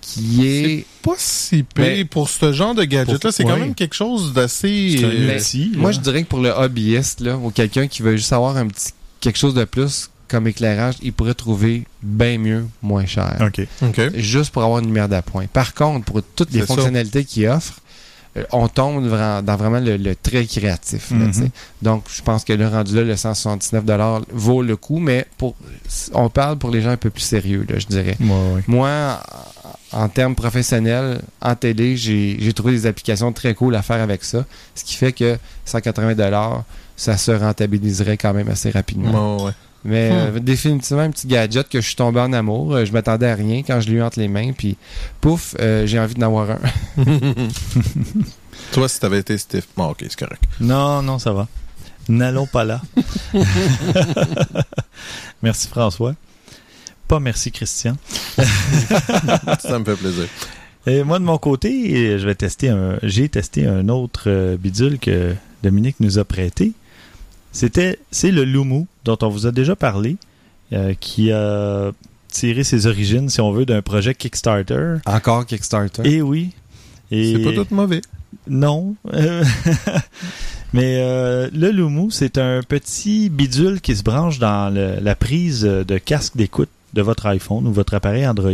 [0.00, 0.86] qui est...
[1.02, 3.32] Pas si pire Mais- pour ce genre de gadget-là.
[3.32, 5.00] C'est quand même quelque chose d'assez...
[5.02, 5.72] Euh, outil.
[5.76, 5.96] Moi, là.
[5.96, 8.92] je dirais que pour le hobbyiste, là, ou quelqu'un qui veut juste avoir un petit
[9.20, 13.36] quelque chose de plus comme éclairage, il pourrait trouver bien mieux, moins cher.
[13.40, 13.66] OK.
[13.82, 14.16] OK.
[14.16, 15.46] Juste pour avoir une lumière d'appoint.
[15.46, 17.78] Par contre, pour toutes les fonctionnalités qu'il offre, euh,
[18.52, 21.10] on tombe vra- dans vraiment le, le très créatif.
[21.10, 21.32] là, Mhm.
[21.32, 21.50] sais.
[21.82, 23.84] Donc, je pense que le rendu là, le 179
[24.32, 25.54] vaut le coup, mais pour
[26.14, 28.16] on parle pour les gens un peu plus sérieux, là, je dirais.
[28.20, 28.62] Ouais, ouais.
[28.66, 29.20] Moi,
[29.92, 34.24] en termes professionnels, en télé, j'ai j'ai trouvé des applications très cool à faire avec
[34.24, 34.44] ça.
[34.74, 36.64] Ce qui fait que 180
[36.96, 39.44] ça se rentabiliserait quand même assez rapidement.
[39.44, 39.52] Ouais.
[39.84, 40.36] Mais Hmm.
[40.36, 42.72] euh, définitivement un petit gadget que je suis tombé en amour.
[42.74, 44.52] Euh, je m'attendais à rien quand je l'ai eu entre les mains.
[44.52, 44.76] Puis
[45.20, 46.58] pouf, euh, j'ai envie d'en avoir un.
[48.72, 49.64] Toi, si t'avais été Steve...
[49.76, 50.42] Bon, OK, c'est correct.
[50.60, 51.48] Non, non, ça va.
[52.08, 52.80] N'allons pas là.
[55.42, 56.14] merci François.
[57.08, 57.96] Pas merci Christian.
[59.60, 60.24] Ça me fait plaisir.
[60.86, 62.98] Et moi de mon côté, je vais tester un.
[63.02, 66.72] J'ai testé un autre bidule que Dominique nous a prêté.
[67.52, 70.16] C'était, c'est le Lumu dont on vous a déjà parlé,
[70.72, 71.92] euh, qui a
[72.28, 74.96] tiré ses origines, si on veut, d'un projet Kickstarter.
[75.06, 76.02] Encore Kickstarter.
[76.04, 76.50] Et oui.
[77.10, 78.00] Et C'est pas tout mauvais.
[78.48, 78.94] non.
[80.72, 85.60] Mais euh, le Lumu, c'est un petit bidule qui se branche dans le- la prise
[85.62, 88.50] de casque d'écoute de votre iPhone ou votre appareil Android.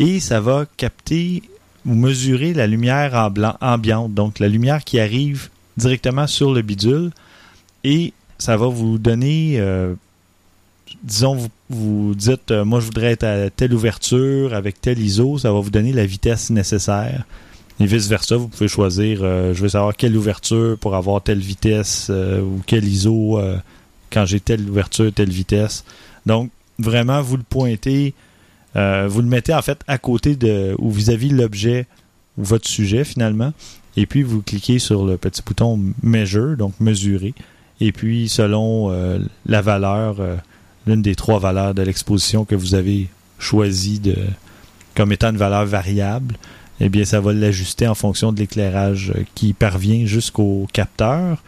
[0.00, 1.42] Et ça va capter
[1.86, 6.62] ou mesurer la lumière en blanc, ambiante, donc la lumière qui arrive directement sur le
[6.62, 7.10] bidule.
[7.84, 9.94] Et ça va vous donner, euh,
[11.02, 15.38] disons, vous, vous dites, euh, moi je voudrais être à telle ouverture avec tel ISO,
[15.38, 17.24] ça va vous donner la vitesse nécessaire.
[17.80, 22.10] Et vice-versa, vous pouvez choisir, euh, je veux savoir quelle ouverture pour avoir telle vitesse
[22.10, 23.40] ou quel ISO
[24.10, 25.84] quand j'ai telle ouverture, telle vitesse.
[26.26, 28.14] Donc, vraiment, vous le pointez,
[28.74, 31.86] vous le mettez en fait à côté de ou vis-à-vis l'objet
[32.36, 33.52] ou votre sujet finalement.
[33.96, 37.34] Et puis, vous cliquez sur le petit bouton Measure, donc mesurer.
[37.80, 40.36] Et puis, selon euh, la valeur, euh,
[40.86, 43.08] l'une des trois valeurs de l'exposition que vous avez
[43.38, 44.16] choisi de,
[44.96, 46.36] comme étant une valeur variable,
[46.80, 51.42] eh bien, ça va l'ajuster en fonction de l'éclairage euh, qui parvient jusqu'au capteur.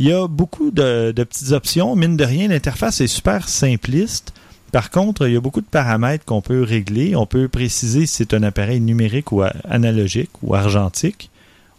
[0.00, 1.94] Il y a beaucoup de, de petites options.
[1.94, 4.32] Mine de rien, l'interface est super simpliste.
[4.72, 7.14] Par contre, il y a beaucoup de paramètres qu'on peut régler.
[7.14, 11.30] On peut préciser si c'est un appareil numérique ou analogique ou argentique.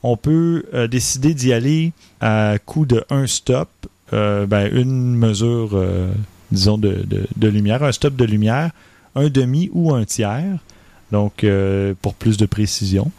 [0.07, 1.91] On peut euh, décider d'y aller
[2.21, 3.69] à coup de un stop,
[4.13, 6.11] euh, ben, une mesure, euh,
[6.51, 7.07] disons, de,
[7.41, 8.69] lumière, un stop de lumière,
[9.15, 10.59] un demi ou un tiers
[11.11, 11.45] donc
[12.01, 13.11] pour plus de précision.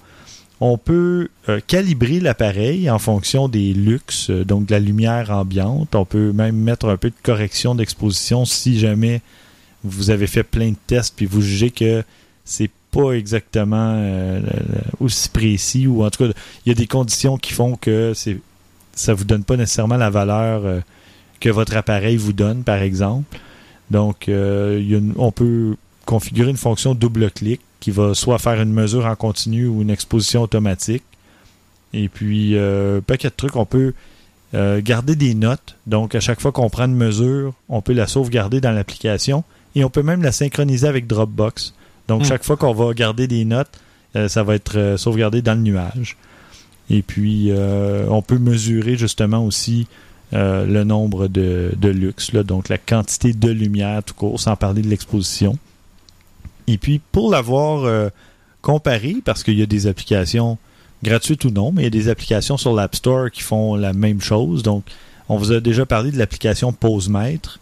[0.60, 1.28] On peut
[1.66, 5.94] calibrer l'appareil en fonction des luxes, donc de la lumière ambiante.
[5.94, 9.22] On peut même mettre un peu de correction d'exposition si jamais
[9.82, 12.04] vous avez fait plein de tests puis vous jugez que
[12.44, 14.40] c'est pas exactement euh,
[15.00, 16.32] aussi précis ou en tout cas
[16.64, 18.38] il y a des conditions qui font que c'est
[18.94, 20.80] ça vous donne pas nécessairement la valeur euh,
[21.40, 23.38] que votre appareil vous donne par exemple.
[23.90, 25.76] Donc euh, y a une- on peut
[26.06, 30.42] configurer une fonction double-clic qui va soit faire une mesure en continu ou une exposition
[30.42, 31.02] automatique.
[31.92, 33.92] Et puis, euh, paquet de trucs, on peut
[34.82, 35.76] garder des notes.
[35.86, 39.44] Donc, à chaque fois qu'on prend une mesure, on peut la sauvegarder dans l'application
[39.74, 41.74] et on peut même la synchroniser avec Dropbox.
[42.08, 42.26] Donc, Hmm.
[42.26, 43.70] chaque fois qu'on va garder des notes,
[44.14, 46.16] euh, ça va être euh, sauvegardé dans le nuage.
[46.88, 49.86] Et puis, euh, on peut mesurer justement aussi
[50.32, 54.56] euh, le nombre de, de lux, là, donc la quantité de lumière tout court, sans
[54.56, 55.58] parler de l'exposition.
[56.68, 58.08] Et puis, pour l'avoir euh,
[58.62, 60.58] comparé, parce qu'il y a des applications
[61.02, 63.92] gratuites ou non, mais il y a des applications sur l'App Store qui font la
[63.92, 64.62] même chose.
[64.62, 64.84] Donc,
[65.28, 67.58] on vous a déjà parlé de l'application PoseMètre.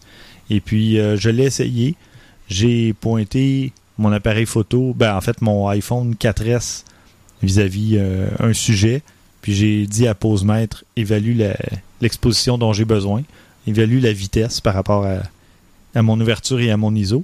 [0.49, 1.95] Et puis, euh, je l'ai essayé.
[2.47, 6.83] J'ai pointé mon appareil photo, ben, en fait, mon iPhone 4S
[7.41, 9.01] vis-à-vis euh, un sujet.
[9.41, 11.55] Puis, j'ai dit à PoseMètre, évalue la-
[12.01, 13.23] l'exposition dont j'ai besoin,
[13.67, 17.23] évalue la vitesse par rapport à, mon ouverture et à mon ISO.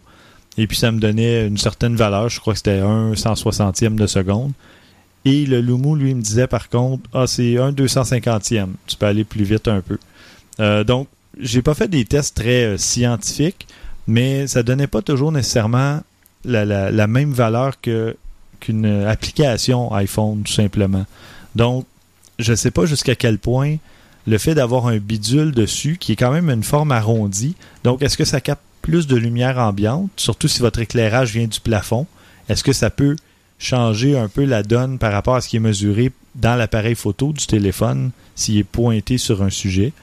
[0.58, 4.08] Et puis ça me donnait une certaine valeur, je crois que c'était un 160e de
[4.08, 4.52] seconde.
[5.24, 8.70] Et le Lumu, lui, me disait par contre, ah, c'est un 250e.
[8.88, 9.98] Tu peux aller plus vite un peu.
[10.60, 11.08] Euh, donc,
[11.40, 13.68] j'ai pas fait des tests très euh, scientifiques,
[14.08, 16.02] mais ça donnait pas toujours nécessairement
[16.46, 21.06] la, même valeur qu'une application iPhone, tout simplement.
[21.56, 21.86] Donc,
[22.40, 23.78] je sais pas jusqu'à quel point
[24.28, 28.18] le fait d'avoir un bidule dessus, qui est quand même une forme arrondie, donc est-ce
[28.18, 32.06] que ça capte plus de lumière ambiante, surtout si votre éclairage vient du plafond?
[32.50, 33.16] Est-ce que ça peut
[33.60, 37.32] changer un peu la donne par rapport à ce qui est mesuré dans l'appareil photo
[37.32, 39.94] du téléphone s'il est pointé sur un sujet?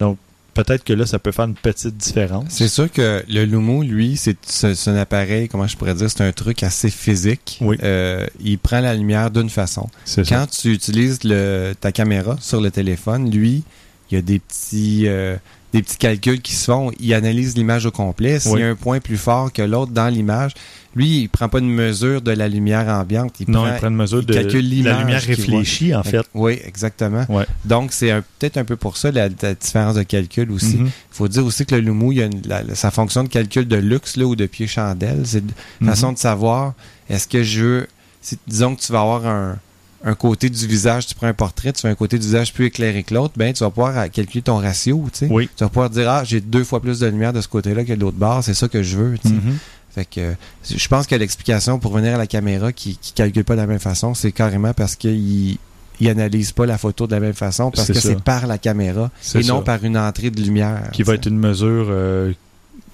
[0.00, 0.18] Donc,
[0.54, 2.46] peut-être que là, ça peut faire une petite différence.
[2.48, 6.32] C'est sûr que le Lumo, lui, c'est un appareil, comment je pourrais dire, c'est un
[6.32, 7.58] truc assez physique.
[7.60, 7.76] Oui.
[7.82, 9.88] Euh, il prend la lumière d'une façon.
[10.04, 10.36] C'est ça.
[10.36, 13.64] Quand tu utilises le, ta caméra sur le téléphone, lui,
[14.10, 15.36] il y a des petits, euh,
[15.74, 16.92] des petits calculs qui se font.
[17.00, 18.38] Il analyse l'image au complet.
[18.38, 18.60] S'il Oui.
[18.60, 20.52] y a un point plus fort que l'autre dans l'image,
[20.94, 23.34] lui, il prend pas une mesure de la lumière ambiante.
[23.40, 26.20] Il Non, prend, il prend une mesure il de calcule la lumière réfléchie, en fait.
[26.32, 27.26] Oui, exactement.
[27.28, 27.44] Ouais.
[27.64, 30.74] Donc, c'est peut-être un peu pour ça la, la différence de calcul aussi.
[30.76, 30.90] Il Mhm.
[31.10, 33.28] faut dire aussi que le Lumu, il y a une- la- la- sa fonction de
[33.28, 35.22] calcul de luxe là, ou de pied chandelle.
[35.24, 35.50] C'est une
[35.80, 35.88] Mhm.
[35.88, 36.74] façon de savoir
[37.10, 37.86] est-ce que je veux.
[38.22, 39.58] si- disons que tu vas avoir un,
[40.04, 42.66] un côté du visage, tu prends un portrait, tu fais un côté du visage plus
[42.66, 45.02] éclairé que l'autre, ben tu vas pouvoir euh, calculer ton ratio.
[45.12, 45.28] Tu sais.
[45.30, 45.48] Oui.
[45.56, 47.92] Tu vas pouvoir dire Ah, j'ai deux fois plus de lumière de ce côté-là que
[47.94, 49.18] de l'autre bord, c'est ça que je veux.
[49.18, 49.34] tu sais.
[49.34, 49.58] Mhm.
[49.94, 50.34] Fait que
[50.68, 53.66] je pense que l'explication pour venir à la caméra qui, qui calcule pas de la
[53.68, 55.56] même façon, c'est carrément parce qu'il
[56.00, 59.10] il analyse pas la photo de la même façon parce que c'est par la caméra
[59.34, 59.62] et non ça.
[59.62, 60.90] par une entrée de lumière.
[60.92, 62.32] Qui va être une mesure euh,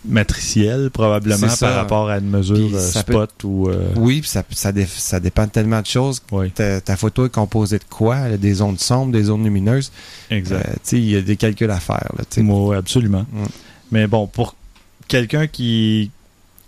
[0.04, 2.78] matricielle, probablement, par rapport à une mesure euh, peut-
[3.12, 3.68] spot ou...
[3.68, 3.88] euh.
[3.96, 6.22] Oui, puis ça, ça, dé- ça dépend de tellement de choses.
[6.32, 8.36] Oui, Ta, ta photo est composée de quoi?
[8.36, 9.92] Des zones sombres, des zones lumineuses.
[10.30, 10.66] exact.
[10.68, 12.08] Euh, il y a des calculs à faire.
[12.18, 12.24] Là.
[12.42, 13.26] Oui, absolument.
[13.32, 13.44] Mm.
[13.92, 14.54] Mais bon, pour
[15.08, 16.10] quelqu'un qui,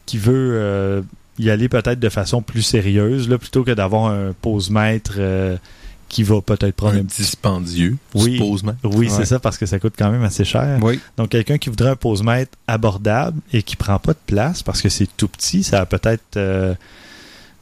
[0.06, 1.04] qui veut
[1.38, 5.56] y aller peut-être de façon plus sérieuse, là, plutôt que d'avoir un pose-mètre euh,
[6.12, 7.22] qui va peut-être prendre Un un petit...
[7.22, 8.34] dispendieux, Oui.
[8.34, 8.74] supposément.
[8.84, 9.08] Oui, Ouais.
[9.08, 10.78] c'est ça, parce que ça coûte quand même assez cher.
[10.82, 14.82] Oui, Donc, quelqu'un qui voudrait un pose-mètre abordable et qui prend pas de place parce
[14.82, 16.74] que c'est tout petit, ça a peut-être euh,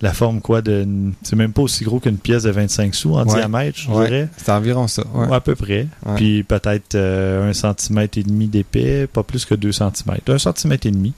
[0.03, 0.85] la forme quoi de.
[1.23, 3.35] C'est même pas aussi gros qu'une pièce de 25 sous en Ouais.
[3.39, 4.07] diamètre, je Ouais.
[4.09, 4.29] dirais.
[4.37, 5.05] c'est environ ça.
[5.15, 5.87] Ouais, à peu près.
[6.17, 10.29] Puis peut-être euh, un centimètre et demi d'épais, pas plus que deux centimètres.
[10.33, 11.13] Un centimètre et demi.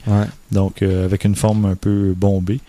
[0.51, 2.59] Donc, euh, avec une forme un peu bombée.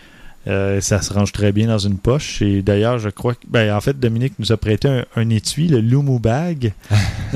[0.47, 2.41] Euh, ça se range très bien dans une poche.
[2.41, 3.39] Et d'ailleurs, je crois que.
[3.47, 6.73] Ben, en fait, Dominique nous a prêté un, un étui, le Lumu Bag.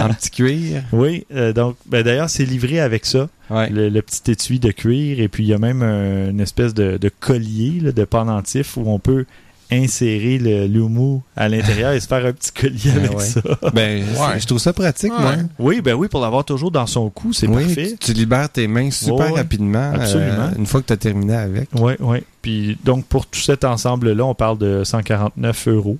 [0.00, 0.82] en petit cuir.
[0.92, 3.28] Oui, euh, donc, ben, d'ailleurs, c'est livré avec ça.
[3.50, 3.70] Ouais.
[3.70, 6.74] le, le petit étui de cuir et puis il y a même un- une espèce
[6.74, 9.24] de, de collier là, de pendentif où on peut
[9.70, 13.24] insérer le Lumu à l'intérieur et se faire un petit collier Ah avec ouais.
[13.24, 13.40] ça.
[13.74, 14.04] Ben,
[14.38, 15.34] je trouve ça pratique, moi.
[15.58, 17.90] Oui, ben oui, pour l'avoir toujours dans son cou, c'est Oui, parfait.
[18.00, 19.92] Tu, tu libères tes mains super rapidement.
[19.92, 20.50] euh, Absolument.
[20.56, 21.68] une fois que tu as terminé avec.
[21.74, 22.18] Oui, oui.
[22.42, 25.98] Puis donc pour tout cet ensemble-là, on parle de 149 euros.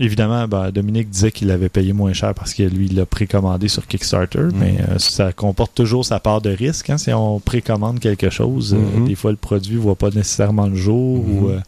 [0.00, 3.66] Évidemment, ben, Dominique disait qu'il avait payé moins cher parce que lui, il l'a précommandé
[3.66, 4.52] sur Kickstarter, Mm.
[4.54, 6.88] mais euh, ça comporte toujours sa part de risque.
[6.90, 6.98] hein.
[6.98, 9.08] Si on précommande quelque chose, euh, Mhm.
[9.08, 11.38] des fois le produit ne voit pas nécessairement le jour Mhm.
[11.42, 11.58] ou euh,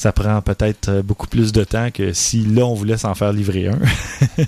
[0.00, 3.34] ça prend peut-être euh, beaucoup plus de temps que si là on voulait s'en faire
[3.34, 3.78] livrer un.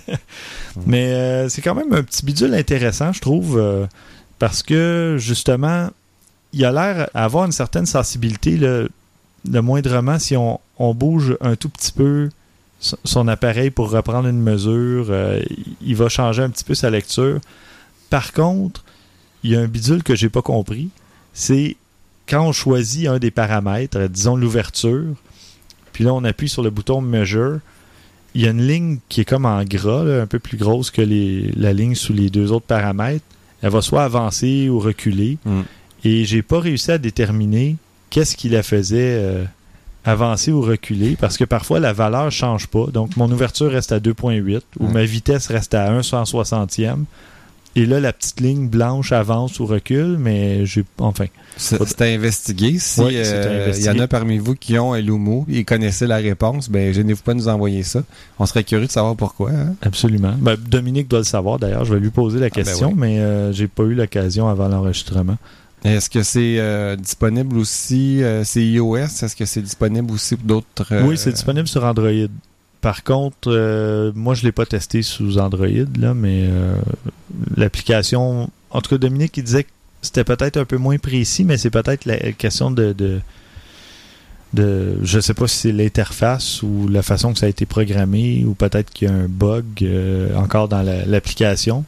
[0.86, 3.86] Mais euh, c'est quand même un petit bidule intéressant, je trouve, euh,
[4.38, 5.90] parce que justement,
[6.54, 8.88] il a l'air d'avoir une certaine sensibilité, le
[9.60, 12.30] moindrement, si on, on bouge un tout petit peu
[12.80, 15.42] son- appareil pour reprendre une mesure, euh,
[15.82, 17.40] il va changer un petit peu sa lecture.
[18.08, 18.82] Par contre,
[19.44, 20.88] il y a un bidule que j'ai pas compris,
[21.34, 21.76] c'est
[22.26, 25.14] quand on choisit un des paramètres, disons l'ouverture,
[25.92, 27.58] puis là on appuie sur le bouton Measure,
[28.34, 30.90] il y a une ligne qui est comme en gras, là, un peu plus grosse
[30.90, 33.24] que les- la ligne sous les deux autres paramètres.
[33.60, 35.36] Elle va soit avancer ou reculer.
[35.44, 35.60] Mm.
[36.04, 37.76] Et j'ai pas réussi à déterminer
[38.10, 39.44] qu'est-ce qui la faisait euh,
[40.04, 42.86] avancer ou reculer parce que parfois la valeur change pas.
[42.86, 44.92] Donc mon ouverture reste à 2.8 ou Ouais.
[44.92, 47.04] ma vitesse reste à 1 160e.
[47.74, 50.84] Et là, la petite ligne blanche avance ou recule, mais j'ai.
[50.98, 51.26] Enfin.
[51.56, 52.78] C'est à investiguer.
[52.78, 55.64] Si Oui, à euh, il y en a parmi vous qui ont un Lumo et
[55.64, 58.02] connaissaient la réponse, ben gênez-vous pas de nous envoyer ça.
[58.38, 59.50] On serait curieux de savoir pourquoi.
[59.50, 59.74] hein.
[59.82, 60.34] Absolument.
[60.38, 61.84] Ben, Dominique doit le savoir d'ailleurs.
[61.84, 62.94] Je vais lui poser la ben question, oui.
[62.96, 65.36] mais euh, j'ai pas eu l'occasion avant l'enregistrement.
[65.84, 70.46] Est-ce que c'est euh, disponible aussi, euh, c'est iOS, est-ce que c'est disponible aussi pour
[70.46, 71.04] d'autres...
[71.04, 72.08] Oui, c'est disponible sur Android.
[72.82, 75.66] Par contre, euh, moi, je l'ai pas testé sous Android,
[75.98, 76.74] là, mais euh,
[77.56, 78.50] l'application.
[78.70, 79.70] En tout cas, Dominique, il disait que
[80.02, 83.20] c'était peut-être un peu moins précis, mais c'est peut-être la question de, de,
[84.52, 84.98] de.
[85.02, 88.54] Je sais pas si c'est l'interface ou la façon que ça a été programmé, ou
[88.54, 91.84] peut-être qu'il y a un bug euh, encore dans la- l'application.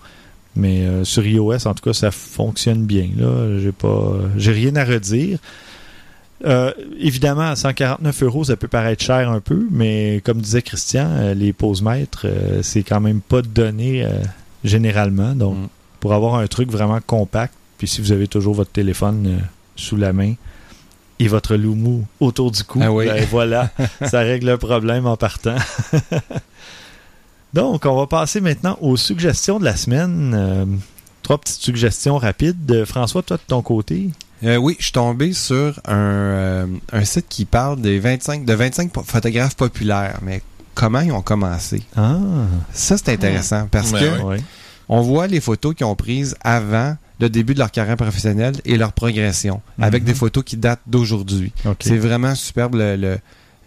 [0.56, 3.08] Mais sur iOS, en tout cas, ça fonctionne bien.
[3.16, 5.40] Là, j'ai pas, j'ai rien à redire.
[6.44, 11.08] Euh, évidemment, à 149 euros, ça peut paraître cher un peu, mais comme disait Christian,
[11.10, 14.10] euh, les pose-mètres, euh, c'est quand même pas donné euh,
[14.64, 15.34] généralement.
[15.34, 15.68] Donc, Mm.
[16.00, 19.40] pour avoir un truc vraiment compact, puis si vous avez toujours votre téléphone
[19.76, 20.34] sous la main
[21.18, 23.06] et votre loumou autour du cou, Ah oui.
[23.06, 23.70] ben voilà,
[24.04, 25.56] ça règle le problème en partant.
[27.54, 30.78] Donc, on va passer maintenant aux suggestions de la semaine.
[31.22, 32.84] Trois petites suggestions rapides.
[32.84, 34.10] François, toi de ton côté,
[34.42, 38.52] Euh, oui, je suis tombé sur un, euh, un site qui parle des 25, de
[38.52, 40.42] 25 po- photographes populaires, mais
[40.74, 41.82] comment ils ont commencé?
[41.96, 42.18] Ah,
[42.72, 44.36] Ça, c'est intéressant parce Ben que oui.
[44.88, 48.76] on voit les photos qu'ils ont prises avant le début de leur carrière professionnelle et
[48.76, 50.06] leur progression, avec Mhm.
[50.08, 51.52] des photos qui datent d'aujourd'hui.
[51.80, 53.18] C'est vraiment superbe le- le-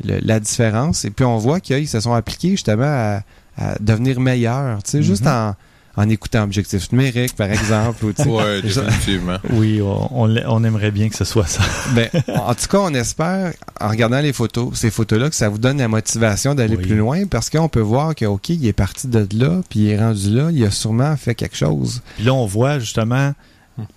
[0.03, 1.05] le- la différence.
[1.05, 3.21] Et puis on voit qu'ils se sont appliqués justement à,
[3.57, 5.31] à devenir meilleurs, tu sais, juste Mhm.
[5.31, 5.55] en,
[5.97, 8.05] en écoutant objectif numérique, par exemple.
[8.05, 8.29] ou, tu sais.
[8.29, 9.37] Ouais, définitivement.
[9.49, 11.63] Oui, on, aimerait bien que ce soit ça.
[11.95, 15.57] Ben, en tout cas, on espère, en regardant les photos, ces photos-là, que ça vous
[15.57, 16.83] donne la motivation d'aller Oui.
[16.85, 19.89] plus loin parce qu'on peut voir que, OK, il est parti de là, puis il
[19.89, 22.01] est rendu là, il a sûrement fait quelque chose.
[22.15, 23.33] Puis là, on voit justement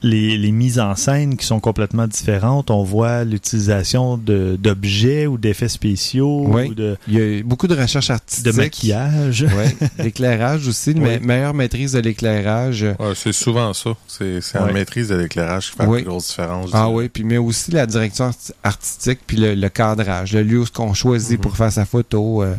[0.02, 2.70] les, les mises en scène qui sont complètement différentes.
[2.70, 6.68] On voit l'utilisation de- d'objets ou d'effets spéciaux Oui.
[6.68, 8.44] ou de, Il y a eu beaucoup de recherches artistiques.
[8.46, 9.46] de maquillage.
[9.48, 11.18] Oui, l'éclairage aussi, une Oui.
[11.20, 12.82] me- meilleure maîtrise de l'éclairage.
[12.98, 13.90] Ouais, c'est souvent ça.
[14.06, 14.66] C'est Ouais.
[14.66, 15.98] la maîtrise de l'éclairage qui fait Oui.
[15.98, 16.70] la plus grosse différence.
[16.72, 20.64] Ah oui, puis mais aussi la direction arti- artistique puis le, le cadrage, le lieu
[20.74, 21.42] qu'on choisit Mhm.
[21.42, 22.42] pour faire sa photo.
[22.42, 22.54] euh.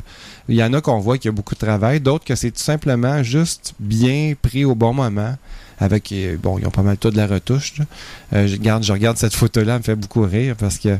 [0.49, 2.51] Il y en a qu'on voit qu'il y a beaucoup de travail, d'autres que c'est
[2.51, 5.35] tout simplement juste bien pris au bon moment.
[5.81, 7.77] Avec bon, ils ont pas mal tout de la retouche.
[7.79, 7.85] là.
[8.33, 10.97] Euh, je regarde, je regarde cette photo-là, elle me fait beaucoup rire parce que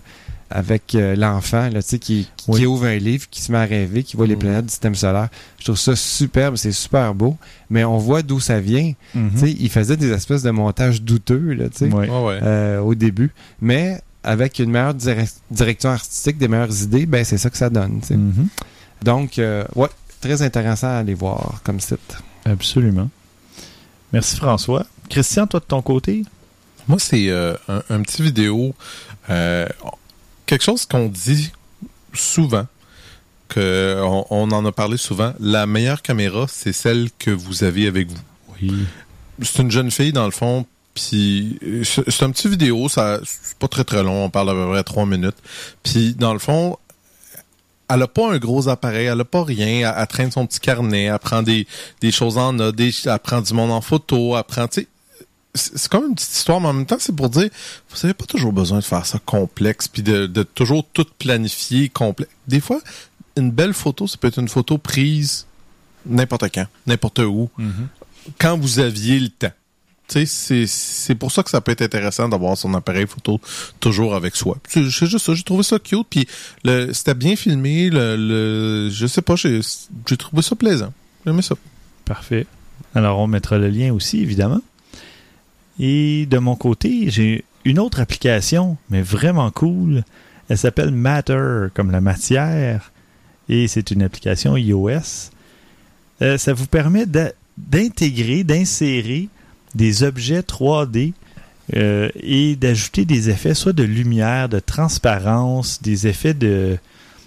[0.54, 2.60] avec euh, l'enfant là, tu sais, qui, qui, Oui.
[2.60, 4.96] qui ouvre un livre, qui se met à rêver, qui voit les planètes du système
[4.96, 5.30] solaire.
[5.60, 7.38] Je trouve ça superbe, c'est super beau,
[7.70, 8.92] mais on voit d'où ça vient.
[9.14, 12.08] Tu sais, il faisait des espèces de montages douteux là, ouais.
[12.44, 13.32] euh, au début.
[13.62, 17.70] Mais avec une meilleure dire- direction artistique, des meilleures idées, ben c'est ça que ça
[17.70, 18.02] donne.
[18.02, 18.18] tu sais.
[18.18, 18.48] Mhm.
[19.04, 19.88] Donc, euh, ouais,
[20.20, 22.18] très intéressant à aller voir comme site.
[22.46, 23.10] Absolument.
[24.12, 24.86] Merci François.
[25.10, 26.24] Christian, toi de ton côté?
[26.88, 28.74] Moi, c'est euh, un, un petit vidéo.
[29.30, 29.68] euh,
[30.46, 31.52] quelque chose qu'on dit
[32.14, 32.68] souvent,
[33.48, 35.34] que on, on en a parlé souvent.
[35.40, 38.22] La meilleure caméra, c'est celle que vous avez avec vous.
[38.62, 38.86] Oui.
[39.42, 43.20] C'est une jeune fille, dans le fond, puis euh, c'est c'est un petit vidéo, ça
[43.24, 45.38] c'est pas très très long, on parle à peu près trois minutes.
[45.84, 46.78] Puis, dans le fond,
[47.94, 50.60] elle a pas un gros appareil, elle a pas rien, elle, elle traîne son petit
[50.60, 51.68] carnet, elle prend des,
[52.02, 54.88] des choses en note, des, elle prend du monde en photo, elle prend, tu sais,
[55.54, 57.50] c'est comme une petite histoire, mais en même temps, c'est pour dire,
[57.90, 61.90] vous avez pas toujours besoin de faire ça complexe, puis de, de toujours tout planifier
[61.90, 62.32] complexe.
[62.48, 62.80] Des fois,
[63.36, 65.46] une belle photo, ça peut être une photo prise
[66.06, 67.50] n'importe quand, n'importe où,
[68.40, 69.52] quand vous aviez le temps.
[70.12, 73.40] C'est- pour ça que ça peut être intéressant d'avoir son appareil photo
[73.80, 74.58] toujours avec soi.
[74.68, 76.28] C'est juste ça, j'ai trouvé ça cute, puis
[76.94, 79.62] c'était bien filmé, le, je sais pas, j'ai
[80.18, 80.94] trouvé ça plaisant.
[81.26, 81.56] J'aimais ça.
[82.06, 82.46] Parfait.
[82.94, 84.62] Alors, on mettra le lien aussi, évidemment.
[85.80, 90.04] Et de mon côté, j'ai une autre application, mais vraiment cool.
[90.50, 92.92] Elle s'appelle Matter, comme la matière.
[93.48, 95.30] Et c'est une application iOS.
[96.22, 97.06] Euh, ça vous permet
[97.58, 99.30] d'intégrer, d'insérer
[99.76, 101.14] des objets 3D
[101.76, 106.78] euh, et d'ajouter des effets, soit de lumière, de transparence, des effets de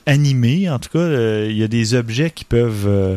[0.06, 0.68] animés.
[0.68, 3.16] En tout cas, euh, il y a des objets qui peuvent euh,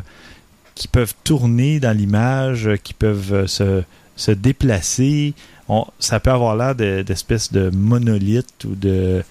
[0.75, 3.81] qui peuvent tourner dans l'image, qui peuvent se,
[4.15, 5.33] se déplacer.
[5.67, 9.23] On- ça peut avoir l'air de- d'espèces de, monolithes ou de...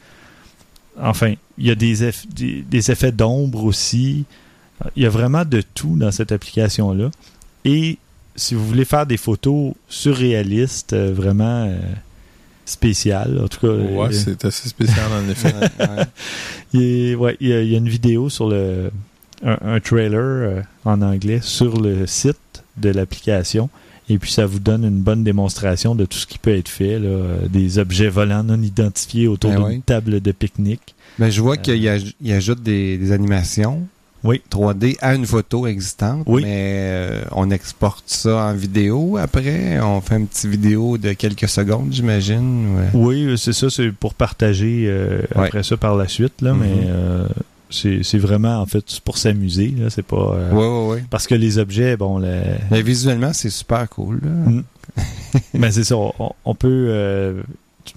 [1.01, 4.25] Enfin, il y a des, eff- des, des effets d'ombre aussi.
[4.97, 7.11] Il y a vraiment de tout dans cette application-là.
[7.65, 7.99] Et
[8.37, 11.79] si vous voulez faire des photos surréalistes, euh, vraiment euh,
[12.65, 13.73] spéciales, en tout cas...
[13.73, 15.53] Ouais, euh, c'est assez spécial en effet.
[15.79, 16.05] Ouais,
[16.73, 18.91] il, est- ouais, il y, a, il y a une vidéo sur le
[19.45, 23.69] un, un trailer euh, en anglais sur le site de l'application.
[24.09, 26.99] Et puis ça vous donne une bonne démonstration de tout ce qui peut être fait,
[26.99, 29.83] là, euh, des objets volants non identifiés autour Ben d'une oui.
[29.85, 30.95] table de pique-nique.
[31.19, 33.87] Ben, je vois qu'il aj- il ajoute des, des animations
[34.27, 34.43] Oui.
[34.51, 36.43] 3D à une photo existante, Oui.
[36.45, 36.55] mais
[36.91, 39.79] euh, on exporte ça en vidéo après.
[39.81, 42.77] On fait une petite vidéo de quelques secondes, j'imagine.
[42.77, 42.89] ouais.
[42.95, 45.47] Oui, c'est ça, c'est pour partager euh, Ouais.
[45.47, 47.27] après ça par la suite, là, mais euh,
[47.71, 51.05] c'est vraiment en fait pour s'amuser, c'est pas ouais.
[51.11, 54.21] parce que les objets, bon, le- Mais visuellement, c'est super cool.
[54.23, 54.31] là.
[54.31, 54.63] Mm.
[55.55, 56.13] mais c'est ça, on,
[56.45, 57.43] on peut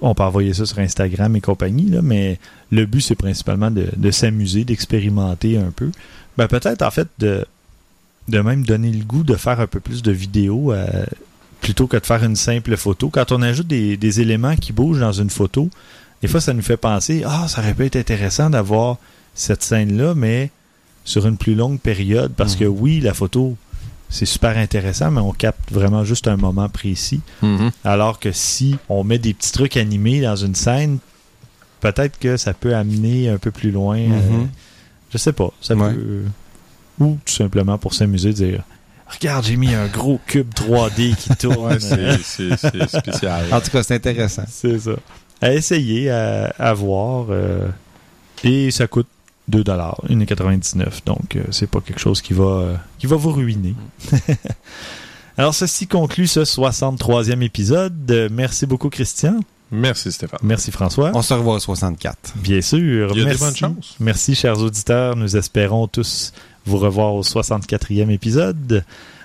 [0.02, 2.40] on peut envoyer ça sur Instagram et compagnie, là, mais
[2.72, 5.92] le but c'est principalement de, de s'amuser, d'expérimenter un peu.
[6.38, 7.46] Ben peut-être en fait de
[8.28, 11.06] de même donner le goût de faire un peu plus de vidéos euh,
[11.62, 13.10] plutôt que de faire une simple photo.
[13.10, 15.70] Quand on ajoute des, des éléments qui bougent dans une photo,
[16.22, 18.98] des fois, ça nous fait penser, ah, ça aurait pu être intéressant d'avoir
[19.34, 20.52] cette scène-là, mais
[21.06, 22.60] sur une plus longue période, parce Mhm.
[22.60, 23.56] que oui, la photo,
[24.10, 27.22] c'est super intéressant, mais on capte vraiment juste un moment précis.
[27.41, 27.72] Mhm.
[27.84, 30.97] Alors que si on met des petits trucs animés dans une scène,
[31.80, 33.97] peut-être que ça peut amener un peu plus loin.
[33.99, 34.49] euh, Mhm.
[35.14, 35.51] je sais pas.
[35.62, 35.93] Ça Ouais.
[35.93, 36.24] peut.
[36.99, 38.64] Ou tout simplement pour s'amuser, dire
[39.12, 41.74] Regarde, j'ai mis un gros cube 3D qui tourne.
[41.74, 42.55] Ouais, c'est-
[42.88, 43.45] spécial.
[43.51, 44.43] En tout cas, c'est intéressant.
[44.47, 44.91] C'est ça.
[45.41, 47.28] À essayer, à, à voir.
[47.30, 47.68] euh,
[48.43, 49.07] et ça coûte
[49.50, 53.74] 2 1,99 Donc, euh, c'est pas quelque chose qui va, euh, qui va vous ruiner.
[55.38, 58.10] Alors, ceci conclut ce 63e épisode.
[58.12, 59.39] Euh, Merci beaucoup, Christian.
[59.72, 60.39] Merci, Stéphane.
[60.43, 61.12] Merci, François.
[61.14, 62.34] On se revoit au 64.
[62.38, 63.12] Bien sûr.
[63.12, 63.43] Il y a des Merci.
[63.43, 63.95] bonnes chances.
[64.00, 65.16] Merci, chers auditeurs.
[65.16, 66.34] Nous espérons tous
[66.66, 68.84] vous revoir au 64e épisode.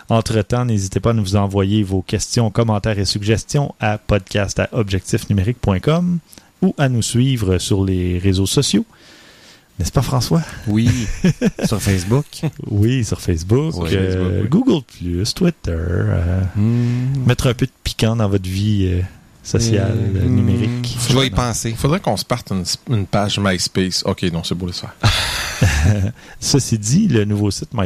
[0.08, 6.18] Entre-temps, n'hésitez pas à nous envoyer vos questions, commentaires et suggestions à podcast à objectifnumérique.com
[6.62, 8.84] ou à nous suivre sur les réseaux sociaux.
[9.78, 10.42] N'est-ce pas, François?
[10.68, 10.88] Oui.
[11.64, 12.26] Sur Facebook.
[12.70, 14.48] Oui, sur Facebook, Oui, euh, Facebook, oui.
[14.48, 15.70] Google+, Twitter.
[15.72, 17.26] euh, Hmm.
[17.26, 19.00] mettre un peu de piquant dans votre vie euh,
[19.42, 20.34] sociale, euh, Hmm.
[20.36, 20.96] numérique.
[21.08, 21.70] Je vais y penser.
[21.70, 22.64] Il faudrait qu'on se parte une,
[22.94, 24.04] une page MySpace.
[24.06, 24.94] Ok, non, c'est beau de ça.
[26.40, 27.74] Ceci dit, le nouveau site